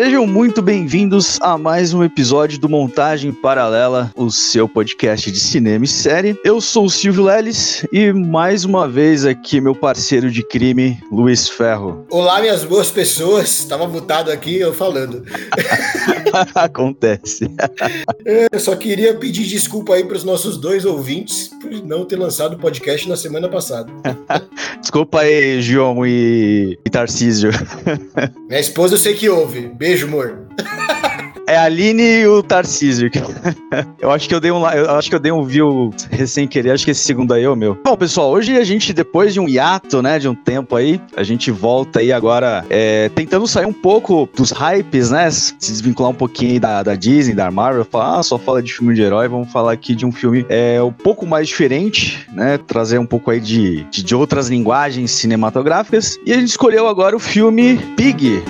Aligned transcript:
this 0.00 0.09
Sejam 0.20 0.34
muito 0.34 0.60
bem-vindos 0.60 1.38
a 1.40 1.56
mais 1.56 1.94
um 1.94 2.04
episódio 2.04 2.60
do 2.60 2.68
Montagem 2.68 3.32
Paralela, 3.32 4.12
o 4.14 4.30
seu 4.30 4.68
podcast 4.68 5.32
de 5.32 5.40
cinema 5.40 5.86
e 5.86 5.88
série. 5.88 6.38
Eu 6.44 6.60
sou 6.60 6.84
o 6.84 6.90
Silvio 6.90 7.24
Leles 7.24 7.86
e 7.90 8.12
mais 8.12 8.66
uma 8.66 8.86
vez 8.86 9.24
aqui 9.24 9.62
meu 9.62 9.74
parceiro 9.74 10.30
de 10.30 10.42
crime, 10.42 11.02
Luiz 11.10 11.48
Ferro. 11.48 12.04
Olá, 12.12 12.38
minhas 12.38 12.64
boas 12.64 12.90
pessoas. 12.90 13.64
Tava 13.64 13.88
mutado 13.88 14.30
aqui 14.30 14.60
eu 14.60 14.74
falando. 14.74 15.24
Acontece. 16.54 17.50
Eu 18.52 18.60
só 18.60 18.76
queria 18.76 19.14
pedir 19.14 19.46
desculpa 19.46 19.94
aí 19.94 20.04
para 20.04 20.18
os 20.18 20.24
nossos 20.24 20.58
dois 20.58 20.84
ouvintes 20.84 21.48
por 21.62 21.70
não 21.86 22.04
ter 22.04 22.16
lançado 22.16 22.56
o 22.56 22.58
podcast 22.58 23.08
na 23.08 23.16
semana 23.16 23.48
passada. 23.48 23.90
Desculpa 24.80 25.20
aí, 25.20 25.60
João 25.60 26.06
e, 26.06 26.78
e 26.84 26.90
Tarcísio. 26.90 27.50
Minha 28.48 28.60
esposa 28.60 28.94
eu 28.94 28.98
sei 28.98 29.14
que 29.14 29.28
ouve. 29.28 29.68
Beijo, 29.68 30.09
É 31.50 31.56
a 31.56 31.64
Aline 31.64 32.20
e 32.20 32.26
o 32.28 32.44
Tarcísio. 32.44 33.10
eu 33.98 34.08
acho 34.12 34.28
que 34.28 34.34
eu 34.34 34.38
dei 34.38 34.52
um, 34.52 34.64
eu 34.70 34.90
acho 34.92 35.08
que 35.08 35.16
eu 35.16 35.18
dei 35.18 35.32
um 35.32 35.42
view 35.42 35.90
recém 36.08 36.46
querer, 36.46 36.70
acho 36.70 36.84
que 36.84 36.92
esse 36.92 37.02
segundo 37.02 37.34
aí 37.34 37.42
é 37.42 37.50
o 37.50 37.56
meu. 37.56 37.76
Bom, 37.84 37.96
pessoal, 37.96 38.30
hoje 38.30 38.56
a 38.56 38.62
gente 38.62 38.92
depois 38.92 39.34
de 39.34 39.40
um 39.40 39.48
hiato, 39.48 40.00
né, 40.00 40.20
de 40.20 40.28
um 40.28 40.34
tempo 40.34 40.76
aí, 40.76 41.00
a 41.16 41.24
gente 41.24 41.50
volta 41.50 41.98
aí 41.98 42.12
agora 42.12 42.64
é, 42.70 43.08
tentando 43.16 43.48
sair 43.48 43.66
um 43.66 43.72
pouco 43.72 44.28
dos 44.32 44.52
hypes, 44.52 45.10
né, 45.10 45.28
se 45.28 45.56
desvincular 45.58 46.12
um 46.12 46.14
pouquinho 46.14 46.60
da, 46.60 46.84
da 46.84 46.94
Disney, 46.94 47.34
da 47.34 47.50
Marvel, 47.50 47.84
falar, 47.84 48.20
ah, 48.20 48.22
só 48.22 48.38
fala 48.38 48.62
de 48.62 48.72
filme 48.72 48.94
de 48.94 49.02
herói, 49.02 49.26
vamos 49.26 49.50
falar 49.50 49.72
aqui 49.72 49.96
de 49.96 50.06
um 50.06 50.12
filme 50.12 50.46
é 50.48 50.80
um 50.80 50.92
pouco 50.92 51.26
mais 51.26 51.48
diferente, 51.48 52.28
né, 52.32 52.58
trazer 52.58 52.98
um 52.98 53.06
pouco 53.06 53.28
aí 53.28 53.40
de, 53.40 53.82
de, 53.90 54.04
de 54.04 54.14
outras 54.14 54.48
linguagens 54.48 55.10
cinematográficas. 55.10 56.16
E 56.24 56.32
a 56.32 56.36
gente 56.36 56.50
escolheu 56.50 56.86
agora 56.86 57.16
o 57.16 57.18
filme 57.18 57.76
Pig. 57.96 58.40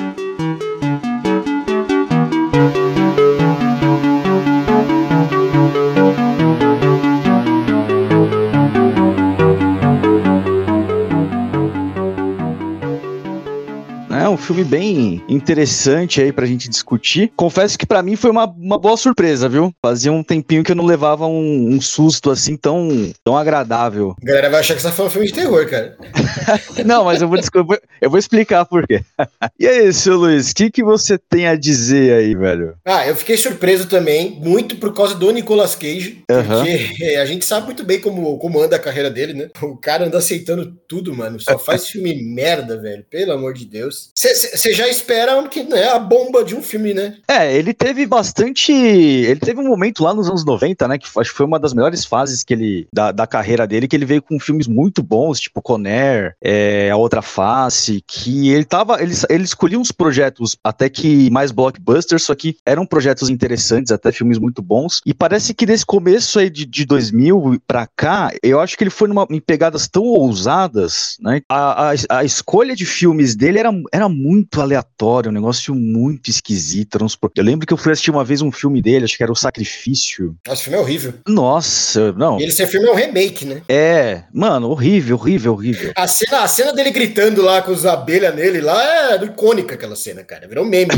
Filme 14.50 14.64
bem 14.64 15.24
interessante 15.28 16.20
aí 16.20 16.32
pra 16.32 16.44
gente 16.44 16.68
discutir. 16.68 17.32
Confesso 17.36 17.78
que 17.78 17.86
para 17.86 18.02
mim 18.02 18.16
foi 18.16 18.30
uma, 18.30 18.46
uma 18.46 18.78
boa 18.78 18.96
surpresa, 18.96 19.48
viu? 19.48 19.72
Fazia 19.80 20.12
um 20.12 20.24
tempinho 20.24 20.64
que 20.64 20.72
eu 20.72 20.76
não 20.76 20.84
levava 20.84 21.24
um, 21.26 21.68
um 21.74 21.80
susto 21.80 22.30
assim 22.32 22.56
tão, 22.56 23.12
tão 23.24 23.36
agradável. 23.36 24.16
A 24.20 24.26
galera 24.26 24.50
vai 24.50 24.60
achar 24.60 24.74
que 24.74 24.82
você 24.82 24.88
tá 24.88 24.92
falando 24.92 25.12
filme 25.12 25.28
de 25.28 25.34
terror, 25.34 25.68
cara. 25.68 25.96
não, 26.84 27.04
mas 27.04 27.22
eu 27.22 27.28
vou, 27.28 27.38
eu 27.38 27.64
vou, 27.64 27.78
eu 28.00 28.10
vou 28.10 28.18
explicar 28.18 28.64
por 28.64 28.84
quê. 28.88 29.02
e 29.58 29.68
aí, 29.68 29.92
seu 29.92 30.16
Luiz, 30.16 30.50
o 30.50 30.54
que, 30.54 30.68
que 30.68 30.82
você 30.82 31.16
tem 31.16 31.46
a 31.46 31.54
dizer 31.54 32.12
aí, 32.12 32.34
velho? 32.34 32.74
Ah, 32.84 33.06
eu 33.06 33.14
fiquei 33.14 33.36
surpreso 33.36 33.86
também, 33.86 34.32
muito 34.40 34.76
por 34.76 34.92
causa 34.92 35.14
do 35.14 35.30
Nicolas 35.30 35.76
Cage, 35.76 36.24
uhum. 36.28 36.64
porque 36.64 37.04
a 37.20 37.24
gente 37.24 37.44
sabe 37.44 37.66
muito 37.66 37.84
bem 37.84 38.00
como, 38.00 38.36
como 38.38 38.60
anda 38.60 38.74
a 38.74 38.80
carreira 38.80 39.10
dele, 39.10 39.32
né? 39.32 39.48
O 39.62 39.76
cara 39.76 40.06
anda 40.06 40.18
aceitando 40.18 40.76
tudo, 40.88 41.14
mano. 41.14 41.38
Só 41.38 41.56
faz 41.56 41.86
filme 41.86 42.20
merda, 42.20 42.76
velho. 42.76 43.04
Pelo 43.08 43.32
amor 43.32 43.54
de 43.54 43.64
Deus. 43.64 44.10
Você 44.12 44.39
já 44.72 44.88
espera 44.88 45.42
que 45.48 45.62
né, 45.62 45.88
a 45.88 45.98
bomba 45.98 46.44
de 46.44 46.54
um 46.54 46.62
filme, 46.62 46.94
né? 46.94 47.16
É, 47.28 47.54
ele 47.56 47.72
teve 47.72 48.06
bastante. 48.06 48.72
Ele 48.72 49.40
teve 49.40 49.60
um 49.60 49.68
momento 49.68 50.02
lá 50.02 50.14
nos 50.14 50.28
anos 50.28 50.44
90, 50.44 50.88
né? 50.88 50.98
Que 50.98 51.06
acho 51.18 51.30
que 51.30 51.36
foi 51.36 51.46
uma 51.46 51.58
das 51.58 51.72
melhores 51.72 52.04
fases 52.04 52.42
que 52.42 52.54
ele, 52.54 52.86
da, 52.92 53.12
da 53.12 53.26
carreira 53.26 53.66
dele, 53.66 53.88
que 53.88 53.96
ele 53.96 54.04
veio 54.04 54.22
com 54.22 54.38
filmes 54.38 54.66
muito 54.66 55.02
bons, 55.02 55.40
tipo 55.40 55.62
Conner, 55.62 56.34
é, 56.42 56.90
A 56.90 56.96
Outra 56.96 57.22
Face, 57.22 58.02
que 58.06 58.50
ele 58.50 58.64
tava. 58.64 59.02
Ele, 59.02 59.14
ele 59.28 59.44
escolhia 59.44 59.78
uns 59.78 59.92
projetos 59.92 60.56
até 60.62 60.88
que 60.88 61.30
mais 61.30 61.50
blockbusters, 61.50 62.22
só 62.22 62.34
que 62.34 62.56
eram 62.64 62.86
projetos 62.86 63.28
interessantes, 63.28 63.92
até 63.92 64.12
filmes 64.12 64.38
muito 64.38 64.62
bons. 64.62 65.00
E 65.04 65.14
parece 65.14 65.54
que 65.54 65.66
desse 65.66 65.84
começo 65.84 66.38
aí 66.38 66.50
de, 66.50 66.64
de 66.64 66.84
2000 66.84 67.60
pra 67.66 67.86
cá, 67.86 68.30
eu 68.42 68.60
acho 68.60 68.76
que 68.76 68.84
ele 68.84 68.90
foi 68.90 69.08
numa, 69.08 69.26
em 69.30 69.40
pegadas 69.40 69.88
tão 69.88 70.04
ousadas, 70.04 71.16
né? 71.20 71.40
A, 71.48 71.90
a, 71.90 71.94
a 72.10 72.24
escolha 72.24 72.74
de 72.74 72.86
filmes 72.86 73.34
dele 73.34 73.58
era, 73.58 73.70
era 73.92 74.08
muito 74.20 74.60
aleatório, 74.60 75.30
um 75.30 75.34
negócio 75.34 75.74
muito 75.74 76.28
esquisito. 76.28 76.98
Eu 77.36 77.44
lembro 77.44 77.66
que 77.66 77.72
eu 77.72 77.76
fui 77.76 77.92
assistir 77.92 78.10
uma 78.10 78.24
vez 78.24 78.42
um 78.42 78.52
filme 78.52 78.82
dele, 78.82 79.04
acho 79.04 79.16
que 79.16 79.22
era 79.22 79.32
O 79.32 79.36
Sacrifício. 79.36 80.36
Esse 80.48 80.64
filme 80.64 80.78
é 80.78 80.80
horrível. 80.80 81.14
Nossa, 81.26 82.12
não. 82.12 82.38
E 82.38 82.44
esse 82.44 82.66
filme 82.66 82.88
é 82.88 82.92
um 82.92 82.94
remake, 82.94 83.44
né? 83.44 83.62
É, 83.68 84.24
mano, 84.32 84.68
horrível, 84.68 85.16
horrível, 85.16 85.52
horrível. 85.52 85.92
A 85.96 86.06
cena, 86.06 86.42
a 86.42 86.48
cena 86.48 86.72
dele 86.72 86.90
gritando 86.90 87.42
lá 87.42 87.62
com 87.62 87.72
os 87.72 87.86
abelhas 87.86 88.34
nele 88.34 88.60
lá 88.60 89.14
é 89.14 89.24
icônica 89.24 89.74
aquela 89.74 89.96
cena, 89.96 90.22
cara. 90.22 90.46
Virou 90.46 90.64
meme. 90.64 90.90